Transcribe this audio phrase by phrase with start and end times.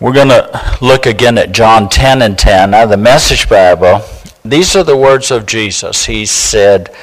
[0.01, 2.71] We're going to look again at John 10 and 10.
[2.71, 4.01] Now, the Message Bible,
[4.43, 6.05] these are the words of Jesus.
[6.05, 6.93] He said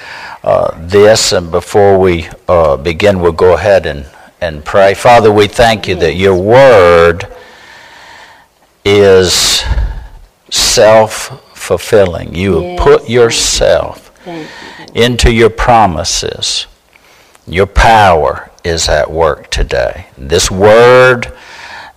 [0.43, 4.05] uh, this, and before we uh, begin, we'll go ahead and,
[4.43, 4.93] and pray.
[4.93, 7.27] Father, we thank you that your word
[8.85, 9.65] is
[10.51, 12.35] self fulfilling.
[12.35, 14.13] You have put yourself
[14.95, 16.67] into your promises.
[17.47, 20.09] Your power is at work today.
[20.19, 21.33] This word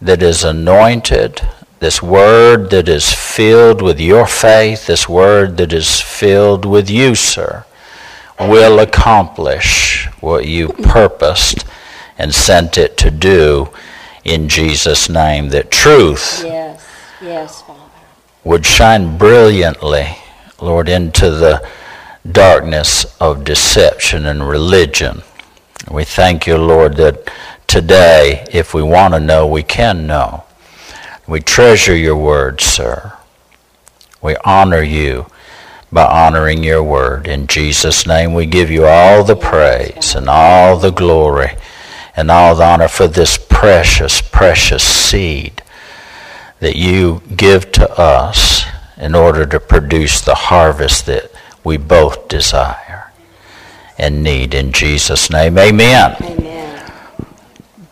[0.02, 1.42] that is anointed,
[1.80, 7.16] this word that is filled with your faith, this word that is filled with you,
[7.16, 7.66] sir,
[8.40, 11.66] will accomplish what you purposed
[12.18, 13.70] and sent it to do
[14.24, 15.50] in Jesus' name.
[15.50, 16.86] That truth Yes,
[17.22, 17.80] yes, Father.
[18.44, 20.18] would shine brilliantly,
[20.62, 21.68] Lord, into the
[22.30, 25.22] darkness of deception and religion.
[25.92, 27.30] We thank you, Lord, that
[27.68, 30.44] today, if we want to know, we can know.
[31.28, 33.14] We treasure your word, sir.
[34.22, 35.28] We honor you
[35.92, 37.28] by honoring your word.
[37.28, 41.52] In Jesus' name, we give you all the praise and all the glory
[42.16, 45.62] and all the honor for this precious, precious seed
[46.60, 48.66] that you give to us
[48.98, 51.32] in order to produce the harvest that
[51.64, 53.12] we both desire
[53.98, 54.54] and need.
[54.54, 56.16] In Jesus' name, amen.
[56.22, 56.65] Amen.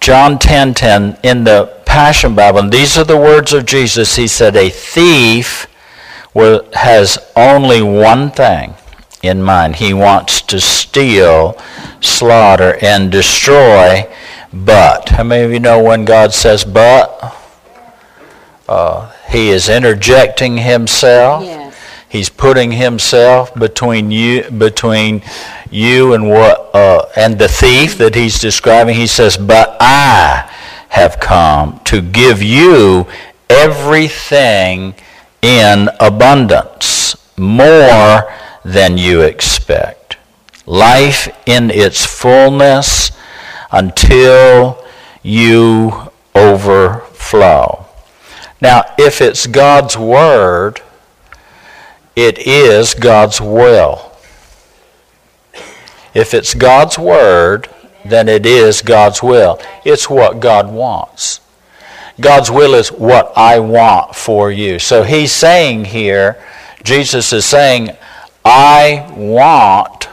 [0.04, 4.18] John 10:10 10, 10, in the Passion Bible, and these are the words of Jesus.
[4.18, 5.66] He said, "A thief
[6.34, 8.74] will, has only one thing
[9.22, 9.78] in mind.
[9.78, 11.58] He wants to steal,
[12.02, 14.06] slaughter, and destroy.
[14.52, 17.34] But how many of you know when God says "but"?
[18.68, 21.46] Uh, he is interjecting himself.
[21.46, 21.62] Yes.
[22.13, 25.24] He's putting himself between you between
[25.72, 28.94] you and what uh, and the thief that he's describing.
[28.94, 30.47] He says, "But I
[30.90, 33.07] have come to give you
[33.50, 34.94] everything
[35.41, 38.31] in abundance, more
[38.63, 40.18] than you expect.
[40.68, 43.12] Life in its fullness
[43.72, 44.85] until
[45.23, 47.88] you overflow."
[48.62, 50.79] Now, if it's God's word,
[52.16, 54.12] it is God's will.
[56.13, 57.69] If it's God's word,
[58.06, 59.59] then it is God's will.
[59.84, 61.41] It's what God wants.
[62.22, 64.78] God's will is what I want for you.
[64.78, 66.44] So he's saying here,
[66.84, 67.90] Jesus is saying,
[68.46, 70.09] I want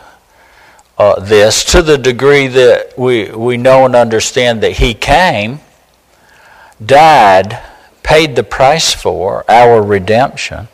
[0.97, 5.61] uh, this to the degree that we, we know and understand that he came,
[6.85, 7.63] died,
[8.03, 10.69] paid the price for our redemption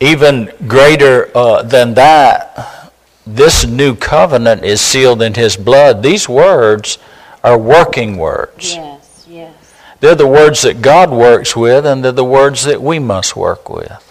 [0.00, 2.92] even greater uh, than that,
[3.26, 6.02] this new covenant is sealed in his blood.
[6.02, 6.98] These words
[7.44, 8.74] are working words.
[8.74, 9.74] Yes, yes.
[10.00, 13.68] They're the words that God works with, and they're the words that we must work
[13.68, 14.06] with.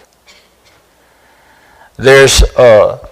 [1.96, 3.06] There's, uh,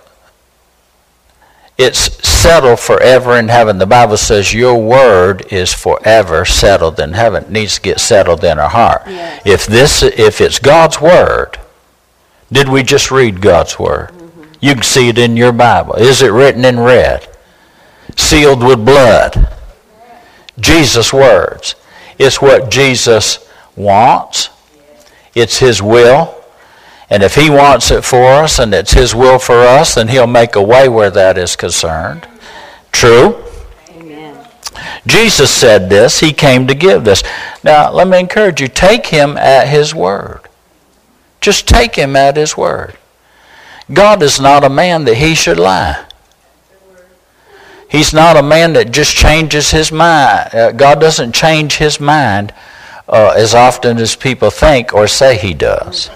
[1.76, 3.78] it's settled forever in heaven.
[3.78, 7.44] The Bible says your word is forever settled in heaven.
[7.44, 9.02] It needs to get settled in our heart.
[9.06, 9.42] Yes.
[9.44, 11.58] If this, if it's God's word,
[12.50, 14.12] did we just read God's Word?
[14.60, 15.94] You can see it in your Bible.
[15.94, 17.28] Is it written in red?
[18.16, 19.48] Sealed with blood.
[20.58, 21.74] Jesus' words.
[22.18, 24.50] It's what Jesus wants.
[25.34, 26.34] It's His will.
[27.10, 30.26] And if He wants it for us and it's His will for us, then He'll
[30.26, 32.26] make a way where that is concerned.
[32.90, 33.44] True?
[33.90, 34.46] Amen.
[35.06, 36.20] Jesus said this.
[36.20, 37.22] He came to give this.
[37.62, 40.47] Now, let me encourage you take Him at His word.
[41.40, 42.96] Just take him at his word.
[43.92, 46.04] God is not a man that he should lie.
[47.88, 50.54] He's not a man that just changes his mind.
[50.54, 52.52] Uh, God doesn't change his mind
[53.08, 56.10] uh, as often as people think or say he does.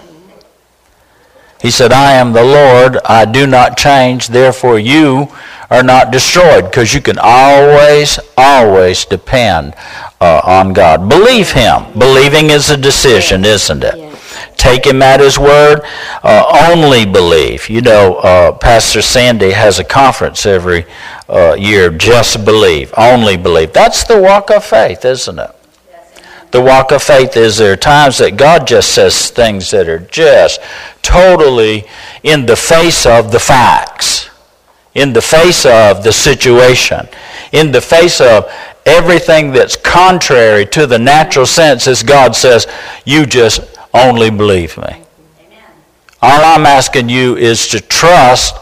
[1.62, 5.28] He said, I am the Lord, I do not change, therefore you
[5.70, 9.74] are not destroyed, because you can always, always depend
[10.20, 11.08] uh, on God.
[11.08, 11.96] Believe Him.
[11.96, 14.11] Believing is a decision, isn't it?
[14.56, 15.82] Take Him at His word.
[16.22, 17.68] Uh, only believe.
[17.68, 20.86] You know, uh, Pastor Sandy has a conference every
[21.28, 23.72] uh, year, Just Believe, Only Believe.
[23.72, 25.50] That's the walk of faith, isn't it?
[26.52, 30.00] The walk of faith is there are times that God just says things that are
[30.00, 30.60] just
[31.00, 31.86] totally
[32.22, 34.28] in the face of the facts,
[34.94, 37.08] in the face of the situation,
[37.52, 38.52] in the face of
[38.84, 42.02] everything that's contrary to the natural senses.
[42.02, 42.66] God says,
[43.06, 43.62] You just
[43.94, 45.02] only believe me.
[46.20, 48.56] All I'm asking you is to trust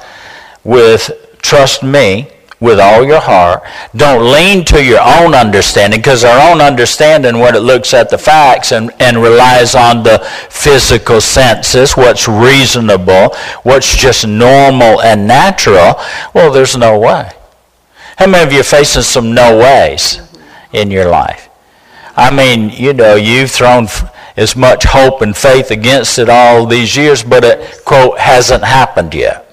[0.64, 1.10] with
[1.42, 2.30] trust me
[2.60, 3.62] with all your heart.
[3.96, 8.18] Don't lean to your own understanding because our own understanding, when it looks at the
[8.18, 10.18] facts and, and relies on the
[10.50, 15.94] physical senses, what's reasonable, what's just normal and natural,
[16.34, 17.30] well, there's no way.
[18.18, 20.20] How many of you are facing some no ways
[20.72, 21.48] in your life?
[22.14, 23.86] I mean, you know, you've thrown
[24.36, 29.14] as much hope and faith against it all these years, but it, quote, hasn't happened
[29.14, 29.46] yet.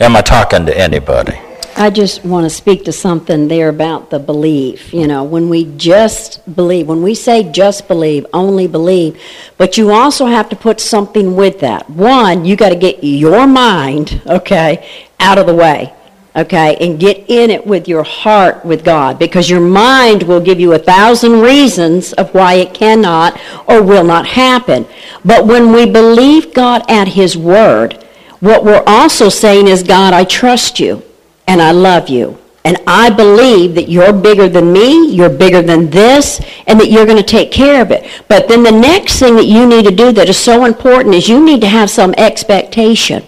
[0.00, 1.38] Am I talking to anybody?
[1.76, 4.92] I just want to speak to something there about the belief.
[4.92, 9.20] You know, when we just believe, when we say just believe, only believe,
[9.56, 11.88] but you also have to put something with that.
[11.88, 15.94] One, you got to get your mind, okay, out of the way,
[16.34, 20.58] okay, and get in it with your heart with God because your mind will give
[20.58, 24.86] you a thousand reasons of why it cannot or will not happen.
[25.24, 27.94] But when we believe God at His Word,
[28.40, 31.02] what we're also saying is, God, I trust you
[31.46, 32.38] and I love you.
[32.64, 37.06] And I believe that you're bigger than me, you're bigger than this, and that you're
[37.06, 38.08] going to take care of it.
[38.28, 41.28] But then the next thing that you need to do that is so important is
[41.28, 43.26] you need to have some expectation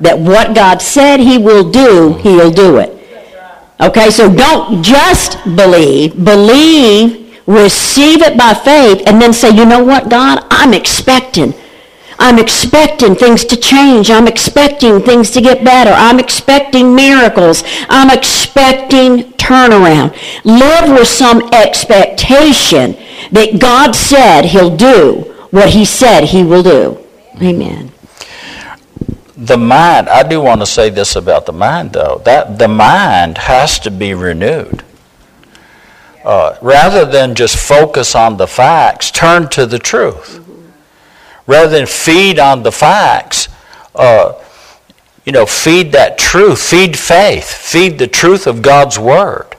[0.00, 2.92] that what God said he will do, he'll do it.
[3.80, 6.24] Okay, so don't just believe.
[6.24, 11.54] Believe, receive it by faith, and then say, you know what, God, I'm expecting.
[12.18, 14.10] I'm expecting things to change.
[14.10, 15.90] I'm expecting things to get better.
[15.90, 17.62] I'm expecting miracles.
[17.90, 20.16] I'm expecting turnaround.
[20.44, 22.96] Live with some expectation
[23.32, 26.98] that God said he'll do what he said he will do.
[27.42, 27.92] Amen.
[29.36, 33.38] The mind, I do want to say this about the mind though, that the mind
[33.38, 34.82] has to be renewed.
[36.24, 40.42] Uh, rather than just focus on the facts, turn to the truth
[41.46, 43.48] rather than feed on the facts,
[43.94, 44.32] uh,
[45.24, 49.56] you know, feed that truth, feed faith, feed the truth of God's Word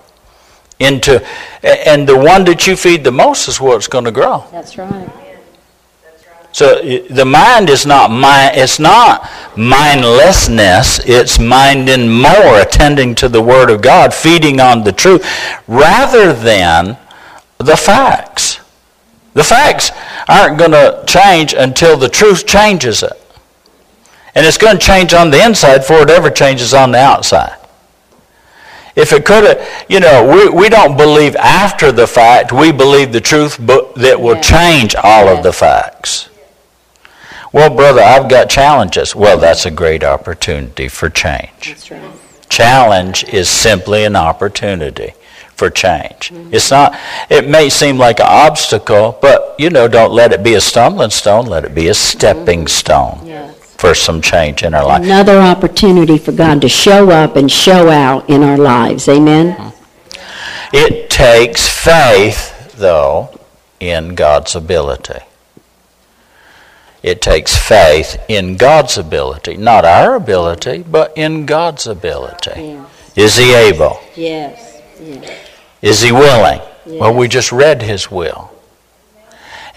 [0.79, 1.25] into,
[1.63, 4.45] and the one that you feed the most is what's going to grow.
[4.51, 5.09] That's right.
[6.57, 13.44] So the mind is not mind, it's not mindlessness, it's minding more, attending to the
[13.44, 15.24] Word of God, feeding on the truth,
[15.68, 16.98] rather than
[17.59, 18.59] the facts.
[19.36, 19.92] The facts
[20.27, 23.21] aren't going to change until the truth changes it.
[24.33, 27.56] And it's going to change on the inside before it ever changes on the outside.
[28.95, 33.12] If it could have, you know, we, we don't believe after the fact, we believe
[33.13, 36.30] the truth that will change all of the facts.
[37.53, 39.15] Well, brother, I've got challenges.
[39.15, 41.69] Well, that's a great opportunity for change.
[41.69, 42.11] That's right.
[42.49, 45.13] Challenge is simply an opportunity
[45.55, 46.29] for change.
[46.29, 46.53] Mm-hmm.
[46.53, 46.97] It's not,
[47.29, 51.09] it may seem like an obstacle, but you know, don't let it be a stumbling
[51.09, 52.67] stone, let it be a stepping mm-hmm.
[52.67, 53.75] stone yes.
[53.75, 55.03] for some change in our life.
[55.03, 59.10] Another opportunity for God to show up and show out in our lives.
[59.10, 59.55] Amen?
[59.55, 60.75] Mm-hmm.
[60.75, 63.39] It takes faith, though,
[63.79, 65.19] in God's ability.
[67.07, 72.51] It takes faith in God's ability, not our ability, but in God's ability.
[72.57, 73.13] Yes.
[73.15, 74.01] Is He able?
[74.13, 74.81] Yes.
[74.99, 75.47] yes.
[75.81, 76.59] Is he willing?
[76.85, 76.99] Yes.
[76.99, 78.51] Well, we just read his will.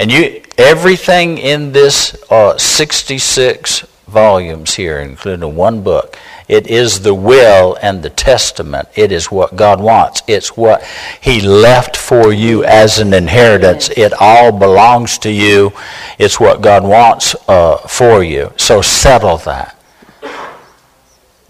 [0.01, 6.19] And you, everything in this uh, 66 volumes here, including one book,
[6.51, 8.89] it is the will and the testament.
[8.97, 10.21] It is what God wants.
[10.27, 10.83] It's what
[11.21, 13.89] He left for you as an inheritance.
[13.91, 15.73] It all belongs to you.
[16.19, 18.53] It's what God wants uh, for you.
[18.57, 19.81] So settle that.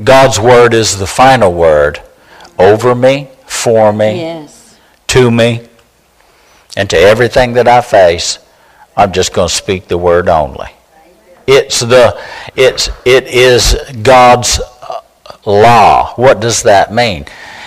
[0.05, 2.03] God's word is the final word
[2.59, 4.77] over me, for me, yes.
[5.07, 5.67] to me,
[6.77, 8.39] and to everything that I face,
[8.95, 10.69] I'm just going to speak the word only.
[11.47, 12.23] It's the
[12.55, 14.61] it's it is God's
[15.51, 16.15] law.
[16.15, 17.27] What does that mean?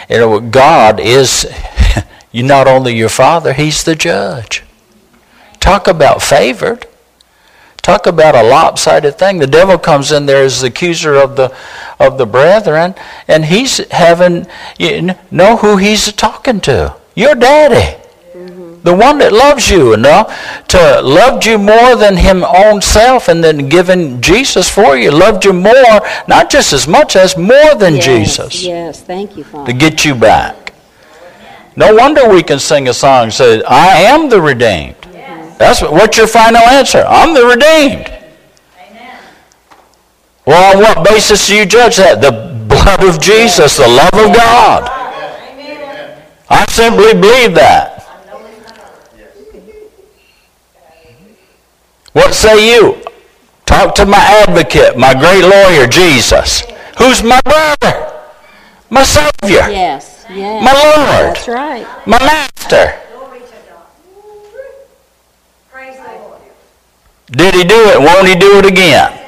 [0.10, 1.48] You know, God is
[2.32, 4.64] you not only your father, he's the judge.
[5.60, 6.88] Talk about favored.
[7.84, 9.40] Talk about a lopsided thing.
[9.40, 11.56] The devil comes in there as the accuser of the
[12.00, 12.96] of the brethren,
[13.28, 14.48] and he's having
[14.80, 16.96] you know who he's talking to.
[17.16, 18.03] Your daddy.
[18.84, 23.42] The one that loves you enough to loved you more than him own self and
[23.42, 25.10] then given Jesus for you.
[25.10, 28.64] Loved you more, not just as much as more than yes, Jesus.
[28.64, 29.72] Yes, thank you, Father.
[29.72, 30.74] To get you back.
[31.78, 34.98] No wonder we can sing a song that says, I am the redeemed.
[35.14, 35.58] Yes.
[35.58, 37.06] That's what, what's your final answer?
[37.08, 38.12] I'm the redeemed.
[38.78, 39.20] Amen.
[40.46, 42.22] Well, on what basis do you judge that?
[42.22, 44.90] The blood of Jesus, the love of God.
[46.50, 47.93] I simply believe that.
[52.14, 53.04] What say you?
[53.66, 56.64] Talk to my advocate, my great lawyer, Jesus.
[56.98, 58.22] Who's my brother?
[58.90, 59.70] My Savior.
[59.70, 60.64] Yes, yes.
[60.64, 61.36] My Lord.
[61.36, 62.08] That's right.
[62.08, 63.00] My Master.
[67.32, 68.00] Did he do it?
[68.00, 69.23] Won't he do it again?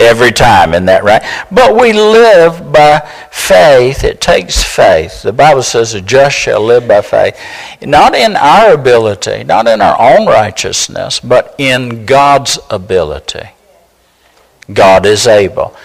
[0.00, 1.22] Every time, isn't that right?
[1.50, 4.04] But we live by faith.
[4.04, 5.22] It takes faith.
[5.22, 7.38] The Bible says the just shall live by faith.
[7.82, 13.48] Not in our ability, not in our own righteousness, but in God's ability.
[14.72, 15.76] God is able.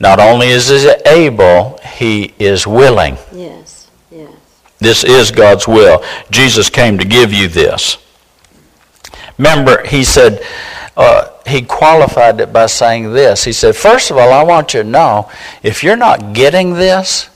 [0.00, 3.16] Not only is he able, he is willing.
[3.32, 4.30] Yes, yes.
[4.78, 6.04] This is God's will.
[6.30, 7.98] Jesus came to give you this.
[9.38, 10.44] Remember, he said,
[10.96, 13.44] uh, he qualified it by saying this.
[13.44, 15.30] He said, First of all, I want you to know
[15.62, 17.28] if you're not getting this,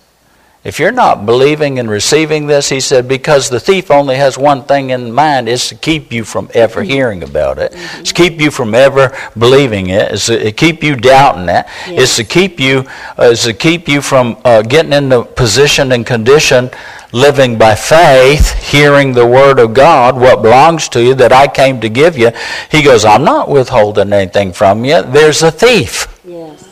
[0.65, 4.63] if you're not believing and receiving this, he said, because the thief only has one
[4.63, 7.73] thing in mind, is to keep you from ever hearing about it.
[7.75, 10.13] It's to keep you from ever believing it.
[10.13, 11.67] It's to keep you doubting it.
[11.87, 12.85] It's to keep you,
[13.19, 16.71] uh, it's to keep you from uh, getting in the position and condition
[17.13, 21.81] living by faith, hearing the word of God, what belongs to you that I came
[21.83, 22.33] to give you.
[22.71, 25.03] He goes, I'm not withholding anything from you.
[25.03, 26.07] There's a thief.
[26.25, 26.69] Yes.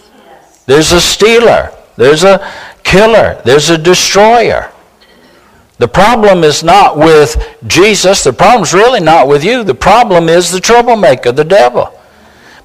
[0.66, 1.72] There's a stealer.
[1.96, 2.50] There's a
[2.82, 3.40] killer.
[3.44, 4.72] There's a destroyer.
[5.78, 8.22] The problem is not with Jesus.
[8.22, 9.64] The problem's really not with you.
[9.64, 11.92] The problem is the troublemaker, the devil.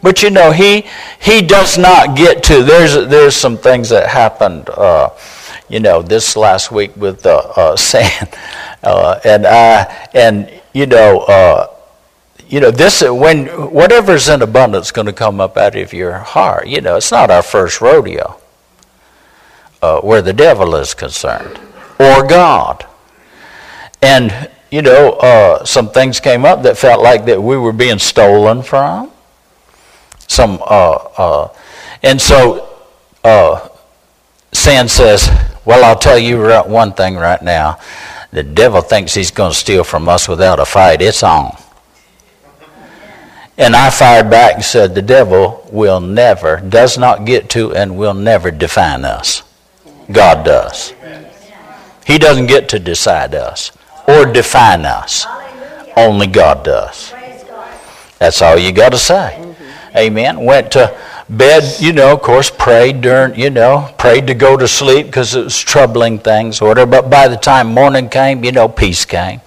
[0.01, 0.85] But you know, he
[1.19, 2.61] he does not get to.
[2.61, 4.69] There's there's some things that happened.
[4.69, 5.09] Uh,
[5.69, 8.27] you know, this last week with uh, uh, Sam,
[8.83, 11.67] uh, and I, and you know, uh,
[12.47, 16.67] you know, this when whatever's in abundance going to come up out of your heart.
[16.67, 18.39] You know, it's not our first rodeo
[19.81, 21.59] uh, where the devil is concerned
[21.99, 22.85] or God,
[24.01, 27.99] and you know, uh, some things came up that felt like that we were being
[27.99, 29.11] stolen from.
[30.27, 30.59] Some,
[32.03, 32.71] and so.
[34.55, 35.29] Sin says,
[35.65, 37.79] well, I'll tell you one thing right now.
[38.31, 41.01] The devil thinks he's going to steal from us without a fight.
[41.01, 41.55] It's on.
[43.57, 47.97] And I fired back and said, The devil will never, does not get to, and
[47.97, 49.43] will never define us.
[50.11, 50.93] God does.
[52.05, 53.71] He doesn't get to decide us
[54.07, 55.25] or define us.
[55.95, 57.13] Only God does.
[58.19, 59.55] That's all you got to say.
[59.95, 60.43] Amen.
[60.43, 60.95] Went to
[61.29, 65.35] bed, you know, of course, prayed during, you know, prayed to go to sleep because
[65.35, 66.91] it was troubling things or whatever.
[66.91, 69.41] But by the time morning came, you know, peace came.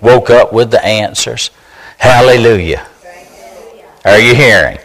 [0.00, 1.50] Woke up with the answers.
[1.98, 2.86] Hallelujah.
[4.04, 4.78] Are you hearing?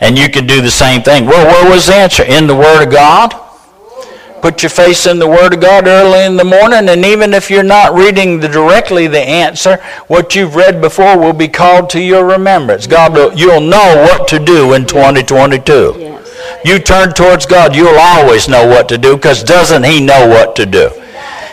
[0.00, 1.26] And you can do the same thing.
[1.26, 2.22] Well, where was the answer?
[2.22, 3.43] In the Word of God?
[4.44, 7.50] Put your face in the Word of God early in the morning, and even if
[7.50, 11.98] you're not reading the, directly the answer, what you've read before will be called to
[11.98, 12.86] your remembrance.
[12.86, 15.94] God, will, you'll know what to do in 2022.
[15.96, 16.60] Yes.
[16.62, 20.54] You turn towards God, you'll always know what to do because doesn't He know what
[20.56, 20.90] to do?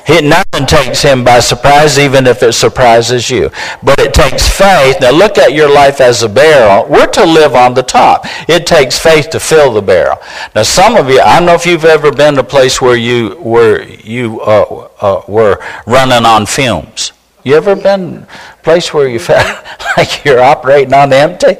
[0.05, 0.19] He,
[0.65, 3.49] takes him by surprise, even if it surprises you.
[3.83, 4.97] But it takes faith.
[5.01, 6.89] Now look at your life as a barrel.
[6.89, 8.25] We're to live on the top.
[8.49, 10.17] It takes faith to fill the barrel.
[10.55, 12.95] Now some of you, I don't know if you've ever been to a place where
[12.95, 17.13] you where you uh, uh, were running on fumes.
[17.43, 19.65] You ever been a place where you felt
[19.97, 21.57] like you're operating on empty?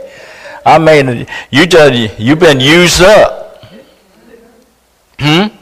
[0.66, 3.64] I mean, you just, you've been used up.
[5.20, 5.61] Hmm?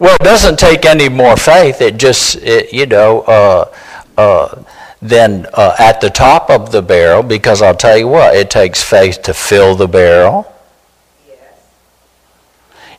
[0.00, 1.80] Well, it doesn't take any more faith.
[1.80, 3.74] It just, it, you know, uh,
[4.16, 4.62] uh,
[5.02, 8.82] than uh, at the top of the barrel, because I'll tell you what, it takes
[8.82, 10.52] faith to fill the barrel.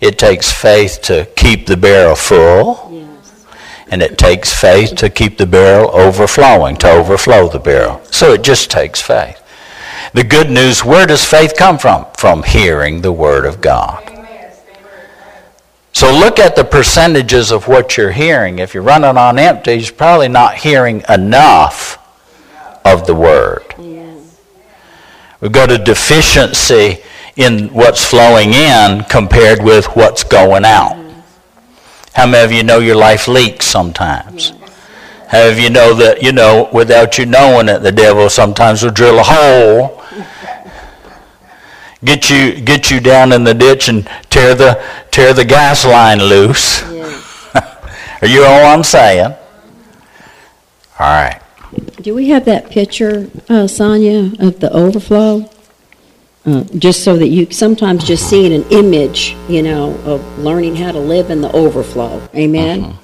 [0.01, 2.89] It takes faith to keep the barrel full.
[2.91, 3.45] Yes.
[3.89, 8.01] And it takes faith to keep the barrel overflowing, to overflow the barrel.
[8.11, 9.41] So it just takes faith.
[10.13, 12.05] The good news, where does faith come from?
[12.17, 14.18] From hearing the Word of God.
[15.93, 18.59] So look at the percentages of what you're hearing.
[18.59, 21.97] If you're running on empty, you're probably not hearing enough
[22.85, 23.63] of the Word.
[23.77, 24.13] Yeah.
[25.41, 27.01] We've got a deficiency
[27.35, 30.95] in what's flowing in compared with what's going out.
[32.13, 34.51] How many of you know your life leaks sometimes?
[35.27, 38.83] How many of you know that, you know, without you knowing it, the devil sometimes
[38.83, 40.03] will drill a hole
[42.03, 46.19] get you get you down in the ditch and tear the tear the gas line
[46.19, 46.81] loose.
[46.91, 47.85] Yeah.
[48.21, 49.33] Are you all I'm saying?
[50.99, 51.41] All right.
[52.01, 55.49] Do we have that picture, uh, Sonia, of the overflow?
[56.45, 60.91] Uh, just so that you sometimes just seeing an image, you know, of learning how
[60.91, 62.27] to live in the overflow.
[62.33, 62.97] Amen.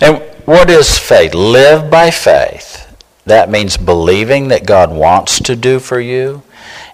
[0.00, 1.34] And what is faith?
[1.34, 2.82] Live by faith.
[3.24, 6.42] That means believing that God wants to do for you.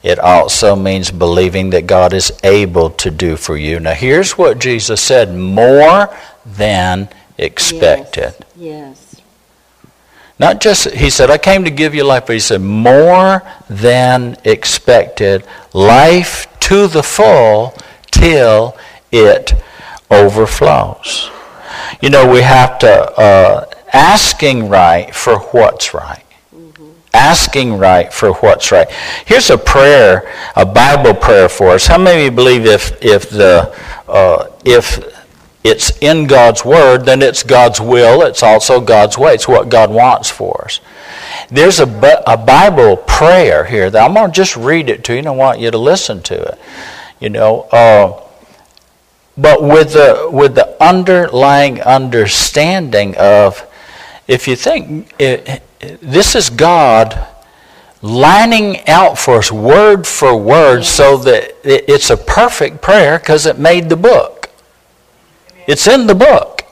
[0.03, 3.79] It also means believing that God is able to do for you.
[3.79, 8.35] Now, here's what Jesus said more than expected.
[8.57, 8.57] Yes.
[8.57, 9.13] yes.
[10.39, 14.37] Not just, he said, I came to give you life, but he said, more than
[14.43, 17.75] expected, life to the full
[18.11, 18.77] till
[19.13, 19.53] it
[20.11, 21.31] overflows.
[22.01, 26.22] You know, we have to, uh, asking right for what's right.
[27.15, 28.91] Asking right for what's right.
[29.27, 31.87] Here's a prayer, a Bible prayer for us.
[31.87, 33.77] How many believe if, if, the,
[34.09, 34.99] uh, if
[35.65, 38.23] it's in God's Word, then it's God's will.
[38.23, 39.35] It's also God's way.
[39.35, 40.81] It's what God wants for us.
[41.51, 45.19] There's a, a Bible prayer here that I'm going to just read it to you
[45.19, 46.59] and I want you to listen to it.
[47.21, 48.21] You know, uh,
[49.37, 53.65] but with the, with the underlying understanding of,
[54.27, 57.27] if you think, it, this is God
[58.01, 63.59] lining out for us word for word so that it's a perfect prayer because it
[63.59, 64.51] made the book.
[65.67, 66.63] It's in the book.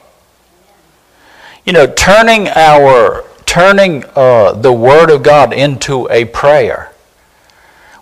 [1.65, 6.90] You know, turning our turning uh, the Word of God into a prayer.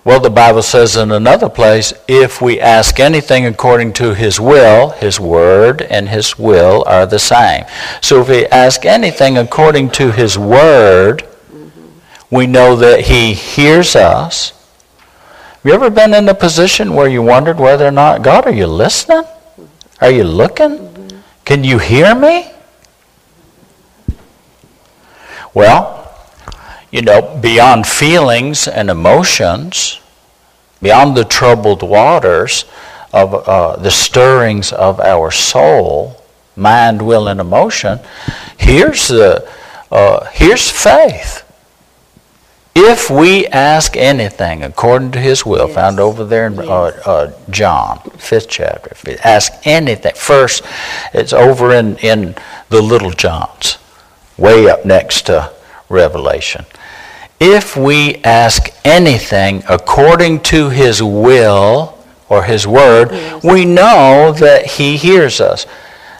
[0.10, 4.90] Well, the Bible says in another place, if we ask anything according to His will,
[4.90, 7.66] His Word and His will are the same.
[8.02, 11.28] So if we ask anything according to His Word,
[12.32, 14.50] we know that He hears us.
[14.98, 18.52] Have you ever been in a position where you wondered whether or not, God, are
[18.52, 19.26] you listening?
[20.02, 21.22] Are you looking?
[21.46, 22.50] Can you hear me?
[25.54, 25.99] Well,
[26.92, 30.00] you know, beyond feelings and emotions,
[30.82, 32.66] beyond the troubled waters
[33.14, 36.24] of uh, the stirrings of our soul,
[36.56, 38.00] mind, will, and emotion,
[38.58, 39.50] here's the
[39.92, 41.46] uh, here's faith.
[42.76, 45.76] If we ask anything according to his will, yes.
[45.76, 47.08] found over there in uh, yes.
[47.08, 50.64] uh, uh, John, fifth chapter, if we ask anything, first
[51.14, 52.36] it's over in, in
[52.70, 53.80] the little Johns,
[54.38, 55.52] way up next to
[55.90, 56.66] Revelation.
[57.40, 61.98] If we ask anything according to his will
[62.28, 63.44] or his word, yes.
[63.44, 65.66] we know that he hears us.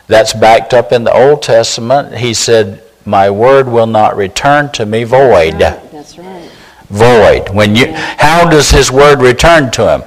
[0.08, 2.16] That's backed up in the Old Testament.
[2.18, 5.60] He said, My word will not return to me void.
[5.60, 6.50] That's right
[6.90, 7.50] void.
[7.50, 10.04] When you, how does His Word return to Him?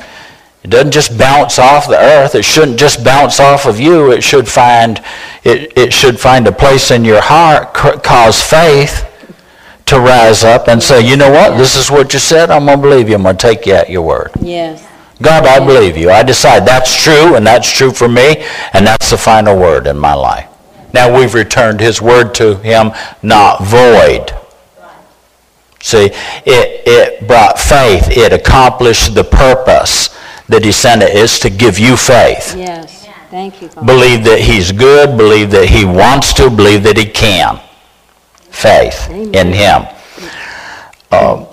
[0.62, 2.34] It doesn't just bounce off the earth.
[2.34, 4.12] It shouldn't just bounce off of you.
[4.12, 5.02] It should find,
[5.42, 9.08] it, it should find a place in your heart, cause faith
[9.92, 12.50] to rise up and say, you know what, this is what you said.
[12.50, 13.14] I'm going to believe you.
[13.14, 14.30] I'm going to take you at your word.
[14.40, 14.88] Yes.
[15.20, 16.10] God, I believe you.
[16.10, 19.98] I decide that's true, and that's true for me, and that's the final word in
[19.98, 20.48] my life.
[20.94, 24.32] Now we've returned His word to Him, not void.
[25.80, 28.08] See, it, it brought faith.
[28.10, 30.16] It accomplished the purpose
[30.48, 32.54] that he sent it is to give you faith.
[32.56, 33.08] Yes.
[33.30, 33.68] Thank you.
[33.68, 33.86] God.
[33.86, 35.16] Believe that he's good.
[35.16, 36.50] Believe that he wants to.
[36.50, 37.60] Believe that he can.
[38.52, 39.34] Faith Amen.
[39.34, 39.86] in him.
[41.10, 41.46] Um,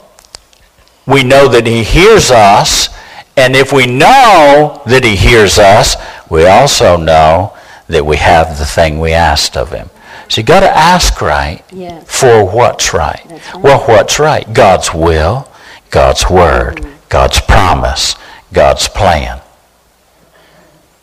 [1.08, 2.90] we know that he hears us.
[3.36, 5.96] And if we know that he hears us,
[6.30, 7.58] we also know
[7.88, 9.90] that we have the thing we asked of him.
[10.28, 12.06] So you got to ask right yes.
[12.08, 13.26] for what's right.
[13.26, 13.64] right.
[13.64, 14.52] Well, what's right?
[14.54, 15.50] God's will,
[15.90, 16.96] God's word, mm-hmm.
[17.10, 18.16] God's promise,
[18.54, 19.42] God's plan.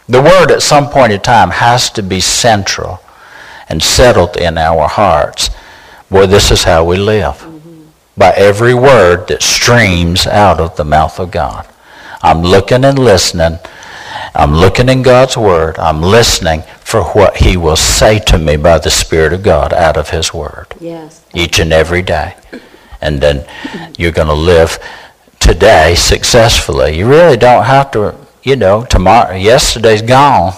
[0.08, 3.00] The word at some point in time has to be central
[3.68, 5.50] and settled in our hearts.
[6.10, 7.36] Boy, this is how we live.
[7.36, 7.82] Mm-hmm.
[8.16, 11.66] By every word that streams out of the mouth of God.
[12.22, 13.58] I'm looking and listening
[14.36, 15.78] I'm looking in God's Word.
[15.78, 19.96] I'm listening for what He will say to me by the Spirit of God out
[19.96, 20.66] of His Word.
[20.78, 21.24] Yes.
[21.34, 22.36] Each and every day.
[23.00, 23.46] And then
[23.96, 24.78] you're going to live
[25.40, 26.98] today successfully.
[26.98, 30.52] You really don't have to, you know, tomorrow, yesterday's gone.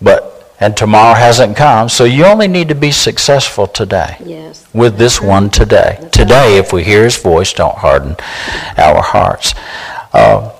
[0.00, 0.31] But
[0.62, 4.16] and tomorrow hasn't come, so you only need to be successful today.
[4.24, 4.64] Yes.
[4.72, 5.98] With this one today.
[6.00, 6.64] That's today, right.
[6.64, 8.14] if we hear his voice, don't harden
[8.78, 9.54] our hearts.
[10.12, 10.52] Uh,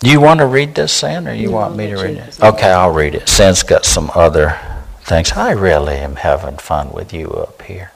[0.00, 2.42] do you want to read this, Sam, or you no, want me to read it?
[2.42, 3.26] Okay, I'll read it.
[3.26, 4.58] Sam's got some other
[5.04, 5.32] things.
[5.32, 7.92] I really am having fun with you up here.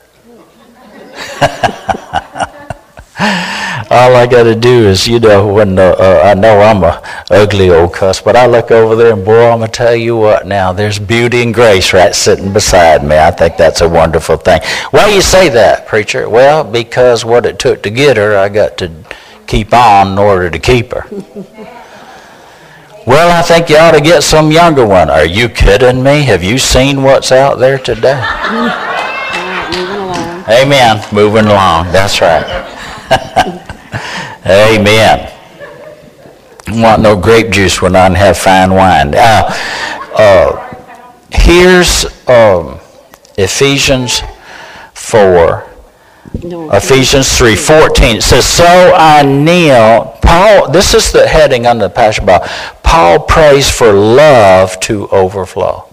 [3.21, 7.01] All I got to do is, you know, when uh, uh, I know I'm a
[7.31, 10.49] ugly old cuss, but I look over there and boy, I'm gonna tell you what.
[10.49, 13.17] Now there's beauty and grace right sitting beside me.
[13.17, 14.61] I think that's a wonderful thing.
[14.91, 16.29] Why you say that, preacher?
[16.29, 18.91] Well, because what it took to get her, I got to
[19.47, 21.07] keep on in order to keep her.
[23.07, 25.09] Well, I think you ought to get some younger one.
[25.09, 26.23] Are you kidding me?
[26.23, 28.19] Have you seen what's out there today?
[30.49, 31.05] Amen.
[31.13, 31.93] Moving along.
[31.93, 32.84] That's right.
[34.47, 35.31] Amen.
[36.69, 39.15] Want no grape juice when I have fine wine.
[39.15, 39.55] Uh,
[40.17, 40.75] uh,
[41.31, 42.81] here's um,
[43.37, 44.23] Ephesians
[44.95, 45.75] 4
[46.43, 50.19] no, Ephesians 3:14 it says so I kneel.
[50.23, 52.47] Paul this is the heading under the Passion Bible.
[52.83, 55.89] Paul prays for love to overflow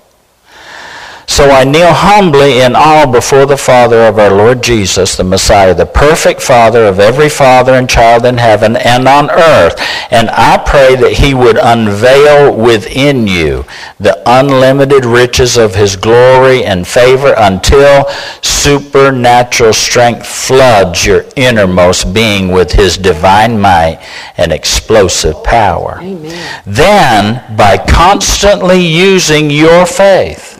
[1.31, 5.73] so I kneel humbly in awe before the Father of our Lord Jesus, the Messiah,
[5.73, 9.79] the perfect Father of every father and child in heaven and on earth.
[10.11, 13.63] And I pray that he would unveil within you
[13.97, 18.09] the unlimited riches of his glory and favor until
[18.41, 25.99] supernatural strength floods your innermost being with his divine might and explosive power.
[26.01, 26.61] Amen.
[26.65, 30.50] Then, by constantly using your faith,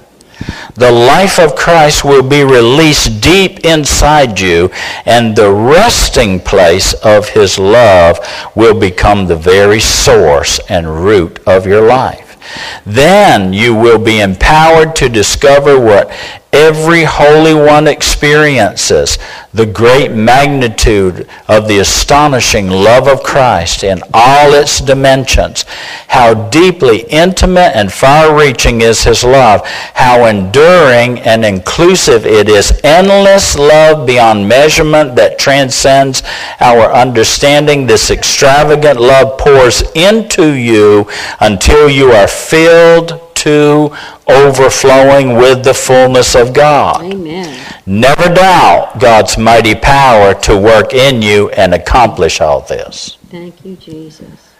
[0.75, 4.69] the life of Christ will be released deep inside you,
[5.05, 8.19] and the resting place of his love
[8.55, 12.37] will become the very source and root of your life.
[12.85, 16.11] Then you will be empowered to discover what
[16.53, 19.17] every Holy One experiences
[19.53, 25.65] the great magnitude of the astonishing love of Christ in all its dimensions.
[26.07, 29.65] How deeply intimate and far reaching is His love.
[29.65, 32.79] How enduring and inclusive it is.
[32.83, 36.23] Endless love beyond measurement that transcends
[36.59, 37.87] our understanding.
[37.87, 41.09] This extravagant love pours into you
[41.39, 43.95] until you are filled to
[44.27, 47.03] overflowing with the fullness of God.
[47.03, 47.59] Amen.
[47.85, 53.17] Never doubt God's mighty power to work in you and accomplish all this.
[53.29, 54.51] Thank you, Jesus.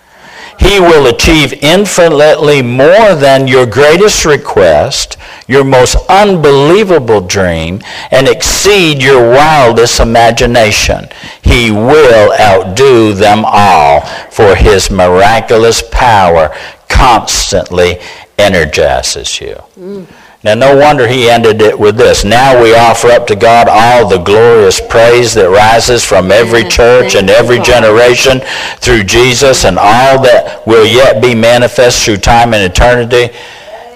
[0.60, 5.18] He will achieve infinitely more than your greatest request,
[5.48, 11.08] your most unbelievable dream, and exceed your wildest imagination.
[11.42, 16.56] He will outdo them all, for his miraculous power
[16.88, 18.00] constantly
[18.38, 19.56] energizes you.
[19.78, 20.08] Mm.
[20.44, 22.24] Now, no wonder he ended it with this.
[22.24, 27.14] Now we offer up to God all the glorious praise that rises from every church
[27.14, 28.42] and every generation
[28.78, 33.32] through Jesus and all that will yet be manifest through time and eternity.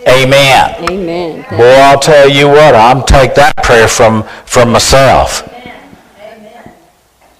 [0.08, 0.88] Amen.
[0.88, 1.42] Amen.
[1.50, 5.50] Boy, I'll tell you what, I'm take that prayer from, from myself.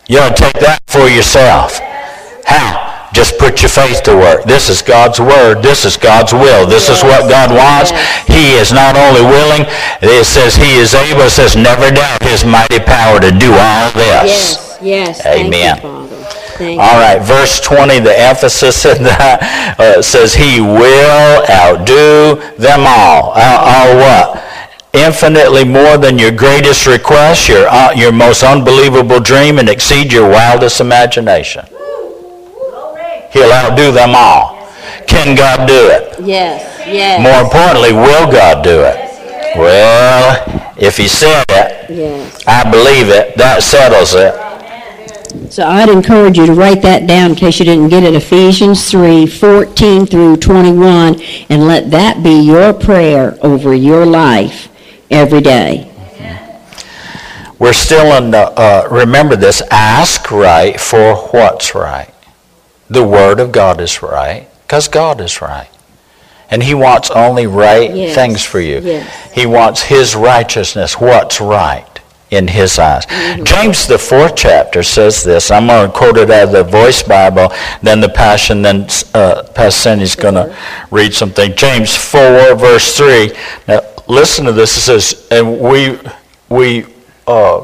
[0.08, 1.80] You ought to take that for yourself.
[2.46, 2.85] How?
[3.16, 4.44] Just put your faith to work.
[4.44, 5.64] This is God's word.
[5.64, 6.68] This is God's will.
[6.68, 7.96] This is what God wants.
[8.28, 9.64] He is not only willing,
[10.04, 11.22] it says he is able.
[11.22, 14.60] It says never doubt his mighty power to do all this.
[14.82, 15.26] Yes, yes.
[15.26, 15.80] Amen.
[15.80, 22.82] You, all right, verse 20, the emphasis in that uh, says, He will outdo them
[22.84, 23.32] all.
[23.32, 24.44] All, all what?
[24.92, 30.30] Infinitely more than your greatest request, your, uh, your most unbelievable dream, and exceed your
[30.30, 31.66] wildest imagination.
[33.36, 34.72] He'll outdo them all.
[35.08, 36.26] Can God do it?
[36.26, 37.22] Yes, yes.
[37.22, 38.96] More importantly, will God do it?
[39.58, 42.42] Well, if he said it, yes.
[42.48, 43.36] I believe it.
[43.36, 45.52] That settles it.
[45.52, 48.14] So I'd encourage you to write that down in case you didn't get it.
[48.14, 54.70] Ephesians 3, 14 through 21, and let that be your prayer over your life
[55.12, 55.92] every day.
[57.60, 62.15] We're still in the, uh, remember this, ask right for what's right.
[62.90, 65.70] The Word of God is right because God is right.
[66.50, 68.16] And He wants only right yes.
[68.16, 68.80] things for you.
[68.80, 69.34] Yes.
[69.34, 71.88] He wants His righteousness, what's right
[72.30, 73.06] in His eyes.
[73.06, 73.44] Mm-hmm.
[73.44, 75.50] James, the fourth chapter, says this.
[75.50, 79.44] I'm going to quote it out of the Voice Bible, then the Passion, then uh,
[79.56, 80.56] Pastor going to
[80.92, 81.56] read something.
[81.56, 83.32] James 4, verse 3.
[83.68, 84.78] Now, listen to this.
[84.78, 85.98] It says, and we,
[86.50, 86.86] we,
[87.28, 87.64] uh,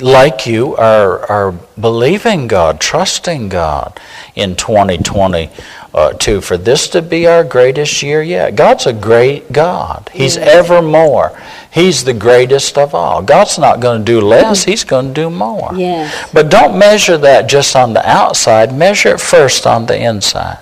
[0.00, 3.98] like you are, are believing God, trusting God
[4.34, 5.50] in 2022
[5.94, 8.56] uh, for this to be our greatest year yet.
[8.56, 10.10] God's a great God.
[10.12, 11.40] He's evermore.
[11.72, 13.22] He's the greatest of all.
[13.22, 15.70] God's not going to do less, He's going to do more.
[15.74, 16.30] Yes.
[16.32, 20.58] But don't measure that just on the outside, measure it first on the inside.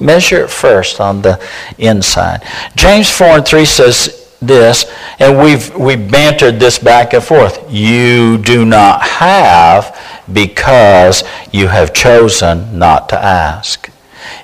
[0.00, 1.40] Measure it first on the
[1.78, 2.42] inside.
[2.74, 4.84] James 4 and 3 says, this,
[5.18, 7.64] and we've, we've bantered this back and forth.
[7.70, 9.98] You do not have
[10.32, 13.90] because you have chosen not to ask.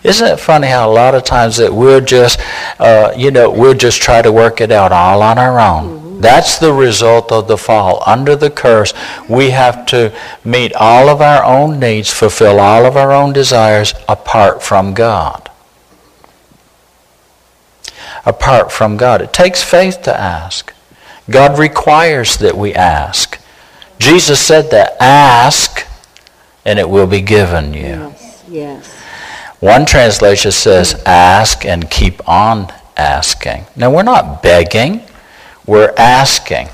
[0.03, 2.41] Isn't it funny how a lot of times that we'll just,
[2.79, 6.21] uh, you know, we'll just try to work it out all on our own.
[6.21, 8.03] That's the result of the fall.
[8.05, 8.93] Under the curse,
[9.29, 10.13] we have to
[10.45, 15.48] meet all of our own needs, fulfill all of our own desires apart from God.
[18.29, 19.23] Apart from God.
[19.23, 20.75] It takes faith to ask.
[21.31, 23.41] God requires that we ask.
[23.99, 25.87] Jesus said that ask
[26.63, 27.81] and it will be given you.
[27.81, 28.95] Yes, yes.
[29.61, 33.65] One translation says ask and keep on asking.
[33.75, 35.01] Now we're not begging,
[35.65, 36.69] we're asking.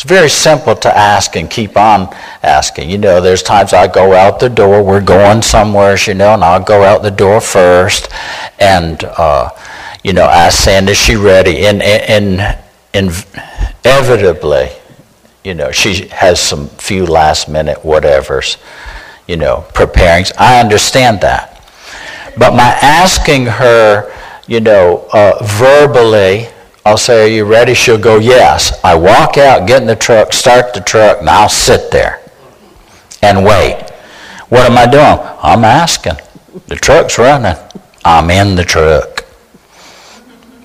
[0.00, 2.08] It's very simple to ask and keep on
[2.42, 2.88] asking.
[2.88, 6.42] You know, there's times I go out the door, we're going somewhere, you know, and
[6.42, 8.08] I'll go out the door first
[8.58, 9.50] and, uh,
[10.02, 11.66] you know, ask Sandy, is she ready?
[11.66, 12.58] And, and,
[12.94, 13.26] and
[13.84, 14.70] inevitably,
[15.44, 18.56] you know, she has some few last minute whatevers,
[19.28, 20.32] you know, preparings.
[20.38, 21.62] I understand that.
[22.38, 24.10] But my asking her,
[24.46, 26.48] you know, uh, verbally,
[26.90, 27.72] I'll say, Are you ready?
[27.72, 28.76] She'll go, Yes.
[28.82, 32.20] I walk out, get in the truck, start the truck, and I'll sit there
[33.22, 33.88] and wait.
[34.48, 35.36] What am I doing?
[35.40, 36.16] I'm asking.
[36.66, 37.54] The truck's running.
[38.04, 39.24] I'm in the truck.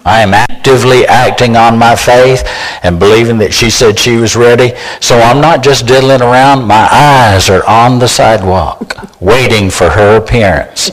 [0.03, 2.41] I am actively acting on my faith
[2.81, 4.73] and believing that she said she was ready.
[5.01, 6.65] So I'm not just diddling around.
[6.65, 10.89] My eyes are on the sidewalk, waiting for her appearance.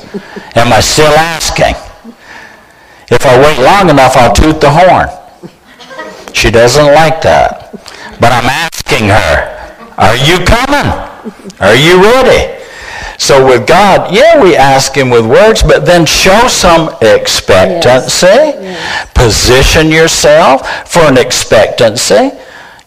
[0.54, 1.74] Am I still asking?
[3.10, 5.08] If I wait long enough, I'll toot the horn.
[6.32, 7.72] She doesn't like that.
[8.20, 9.52] But I'm asking her,
[9.98, 10.88] are you coming?
[11.60, 12.62] Are you ready?
[13.18, 18.26] So with God, yeah, we ask him with words, but then show some expectancy.
[18.26, 18.56] Yes.
[18.60, 19.12] Yes.
[19.14, 22.32] Position yourself for an expectancy.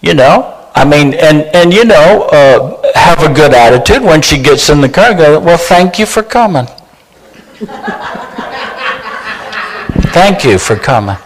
[0.01, 4.41] You know, I mean, and, and you know, uh, have a good attitude when she
[4.41, 5.13] gets in the car.
[5.13, 6.67] Go, well, thank you for coming.
[10.15, 11.17] Thank you for coming.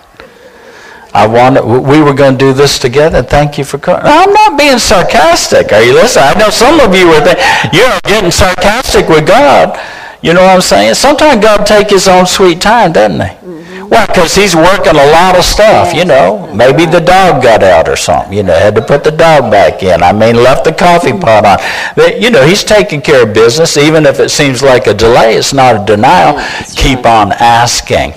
[1.14, 3.24] I wanted, we were going to do this together.
[3.24, 4.04] Thank you for coming.
[4.06, 5.74] I'm not being sarcastic.
[5.74, 6.26] Are you listening?
[6.26, 7.44] I know some of you were thinking,
[7.74, 9.80] you're getting sarcastic with God.
[10.22, 10.96] You know what I'm saying?
[10.96, 13.28] Sometimes God take his own sweet time, doesn't he?
[13.28, 13.90] Mm-hmm.
[13.90, 16.54] Well, because he's working a lot of stuff, you know.
[16.54, 19.82] Maybe the dog got out or something, you know, had to put the dog back
[19.82, 20.04] in.
[20.04, 21.58] I mean, left the coffee pot on.
[21.96, 23.78] But, you know, he's taking care of business.
[23.78, 26.40] Even if it seems like a delay, it's not a denial.
[26.76, 28.14] Keep on asking.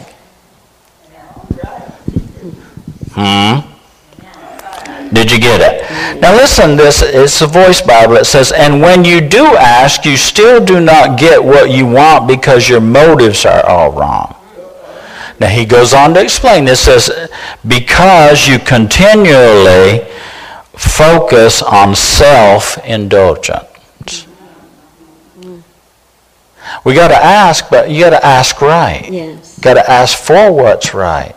[3.14, 3.72] Hmm?
[5.12, 6.20] Did you get it?
[6.20, 8.16] Now listen, this is a voice Bible.
[8.16, 12.27] It says, and when you do ask, you still do not get what you want
[12.27, 14.35] because your motives are all wrong.
[15.38, 17.11] Now he goes on to explain this says,
[17.66, 20.07] because you continually
[20.75, 24.27] focus on self-indulgence.
[26.85, 29.07] We got to ask, but you got to ask right.
[29.11, 29.59] Yes.
[29.59, 31.35] Got to ask for what's right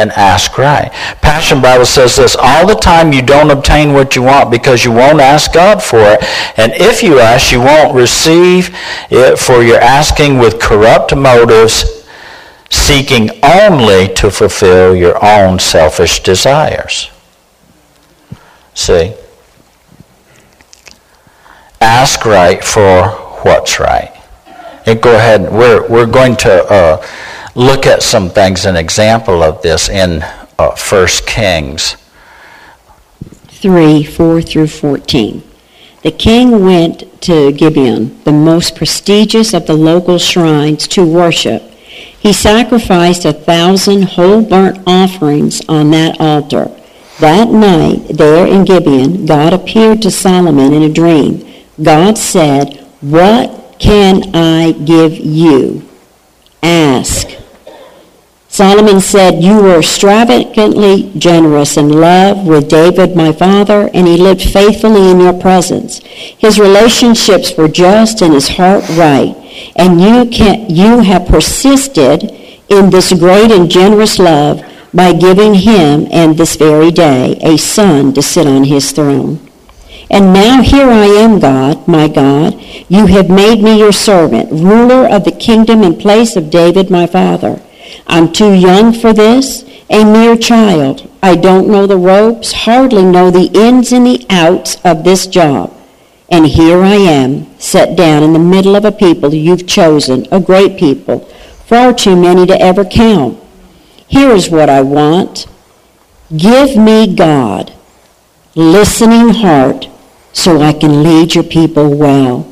[0.00, 0.90] and ask right.
[1.20, 4.90] Passion Bible says this, all the time you don't obtain what you want because you
[4.90, 6.24] won't ask God for it.
[6.58, 8.74] And if you ask, you won't receive
[9.10, 12.06] it for your asking with corrupt motives,
[12.70, 17.10] seeking only to fulfill your own selfish desires.
[18.74, 19.14] See?
[21.80, 23.08] Ask right for
[23.42, 24.16] what's right.
[24.86, 26.64] And go ahead, we're, we're going to...
[26.64, 27.06] Uh,
[27.54, 30.22] look at some things, an example of this in
[30.58, 31.96] uh, 1 Kings
[33.48, 35.42] 3 4 through 14.
[36.02, 41.62] The king went to Gibeon, the most prestigious of the local shrines, to worship.
[42.18, 46.70] He sacrificed a thousand whole burnt offerings on that altar.
[47.18, 51.46] That night, there in Gibeon, God appeared to Solomon in a dream.
[51.82, 55.86] God said, What can I give you?
[56.62, 57.39] Ask.
[58.52, 64.42] Solomon said, You were extravagantly generous in love with David, my father, and he lived
[64.42, 65.98] faithfully in your presence.
[65.98, 69.36] His relationships were just and his heart right,
[69.76, 72.24] and you, can, you have persisted
[72.68, 78.12] in this great and generous love by giving him, and this very day, a son
[78.14, 79.38] to sit on his throne.
[80.10, 82.60] And now here I am, God, my God.
[82.88, 87.06] You have made me your servant, ruler of the kingdom in place of David, my
[87.06, 87.62] father.
[88.06, 91.10] I'm too young for this, a mere child.
[91.22, 95.76] I don't know the ropes, hardly know the ins and the outs of this job.
[96.30, 100.40] And here I am, set down in the middle of a people you've chosen, a
[100.40, 101.20] great people,
[101.66, 103.38] far too many to ever count.
[104.06, 105.46] Here is what I want.
[106.36, 107.72] Give me, God,
[108.54, 109.88] listening heart,
[110.32, 112.49] so I can lead your people well,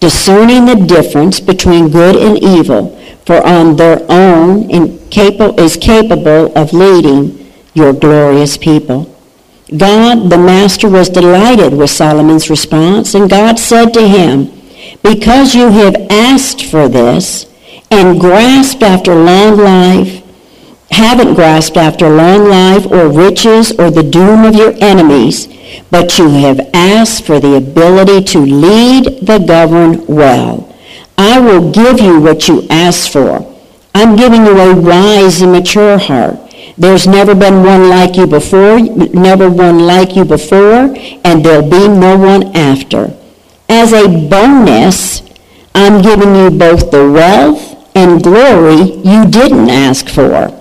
[0.00, 7.52] discerning the difference between good and evil, for on their own is capable of leading
[7.74, 9.14] your glorious people.
[9.76, 14.50] God, the Master, was delighted with Solomon's response, and God said to him,
[15.02, 17.46] Because you have asked for this
[17.90, 20.22] and grasped after long life,
[20.98, 25.46] haven't grasped after long life or riches or the doom of your enemies,
[25.92, 30.74] but you have asked for the ability to lead the governed well.
[31.16, 33.46] I will give you what you asked for.
[33.94, 36.36] I'm giving you a wise and mature heart.
[36.76, 41.86] There's never been one like you before, never one like you before, and there'll be
[41.86, 43.16] no one after.
[43.68, 45.22] As a bonus,
[45.76, 50.57] I'm giving you both the wealth and glory you didn't ask for.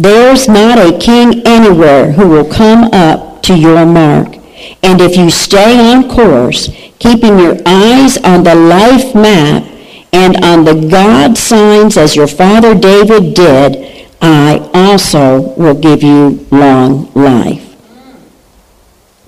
[0.00, 4.34] There's not a king anywhere who will come up to your mark.
[4.82, 9.62] And if you stay on course, keeping your eyes on the life map
[10.10, 16.46] and on the God signs as your father David did, I also will give you
[16.50, 17.76] long life.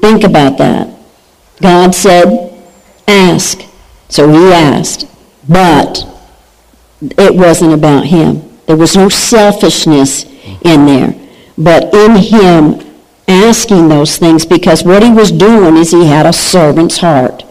[0.01, 0.89] Think about that.
[1.61, 2.51] God said,
[3.07, 3.61] ask.
[4.09, 5.07] So he asked.
[5.47, 6.07] But
[7.03, 8.52] it wasn't about him.
[8.67, 10.25] There was no selfishness
[10.63, 11.15] in there.
[11.59, 12.97] But in him
[13.29, 17.45] asking those things, because what he was doing is he had a servant's heart.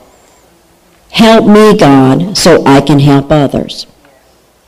[1.12, 3.86] Help me, God, so I can help others.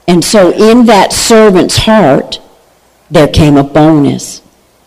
[0.08, 2.42] And so in that servant's heart,
[3.10, 4.42] there came a bonus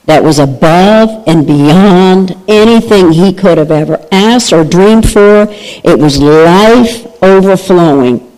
[0.04, 5.46] that was above and beyond anything he could have ever asked or dreamed for.
[5.50, 8.30] It was life overflowing,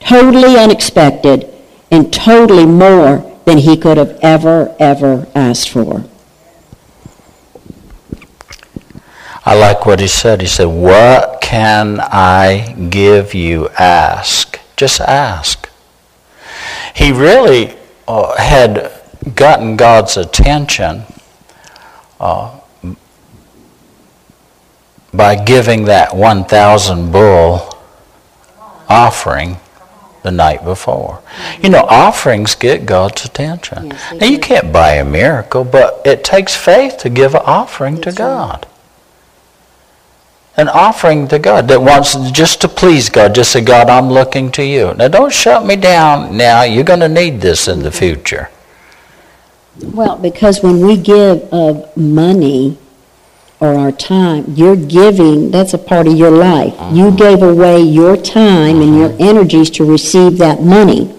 [0.00, 1.51] totally unexpected,
[1.92, 6.04] and totally more than he could have ever, ever asked for.
[9.44, 10.40] I like what he said.
[10.40, 13.68] He said, What can I give you?
[13.70, 14.58] Ask.
[14.76, 15.68] Just ask.
[16.94, 17.76] He really
[18.08, 18.90] uh, had
[19.34, 21.02] gotten God's attention
[22.18, 22.58] uh,
[25.12, 27.76] by giving that 1,000 bull
[28.88, 29.58] offering
[30.22, 31.20] the night before.
[31.60, 33.90] You know, offerings get God's attention.
[33.90, 37.96] Yes, now, you can't buy a miracle, but it takes faith to give an offering
[37.96, 38.66] That's to God.
[38.66, 38.68] Right.
[40.54, 44.52] An offering to God that wants just to please God, just say, God, I'm looking
[44.52, 44.94] to you.
[44.94, 46.62] Now, don't shut me down now.
[46.62, 48.50] You're going to need this in the future.
[49.82, 52.78] Well, because when we give of money
[53.62, 56.74] or our time, you're giving, that's a part of your life.
[56.74, 56.94] Uh-huh.
[56.96, 58.82] You gave away your time uh-huh.
[58.82, 59.24] and your uh-huh.
[59.24, 61.16] energies to receive that money.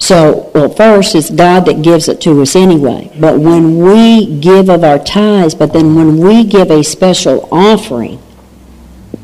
[0.00, 3.12] So, well, first, it's God that gives it to us anyway.
[3.20, 8.20] But when we give of our tithes, but then when we give a special offering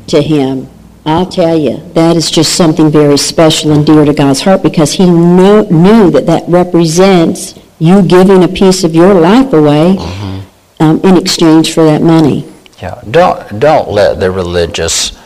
[0.07, 0.69] to Him,
[1.05, 4.93] I'll tell you, that is just something very special and dear to God's heart because
[4.93, 10.48] He know, knew that that represents you giving a piece of your life away mm-hmm.
[10.79, 12.47] Um, in exchange for that money.
[12.81, 15.17] Yeah, don't don't let the religious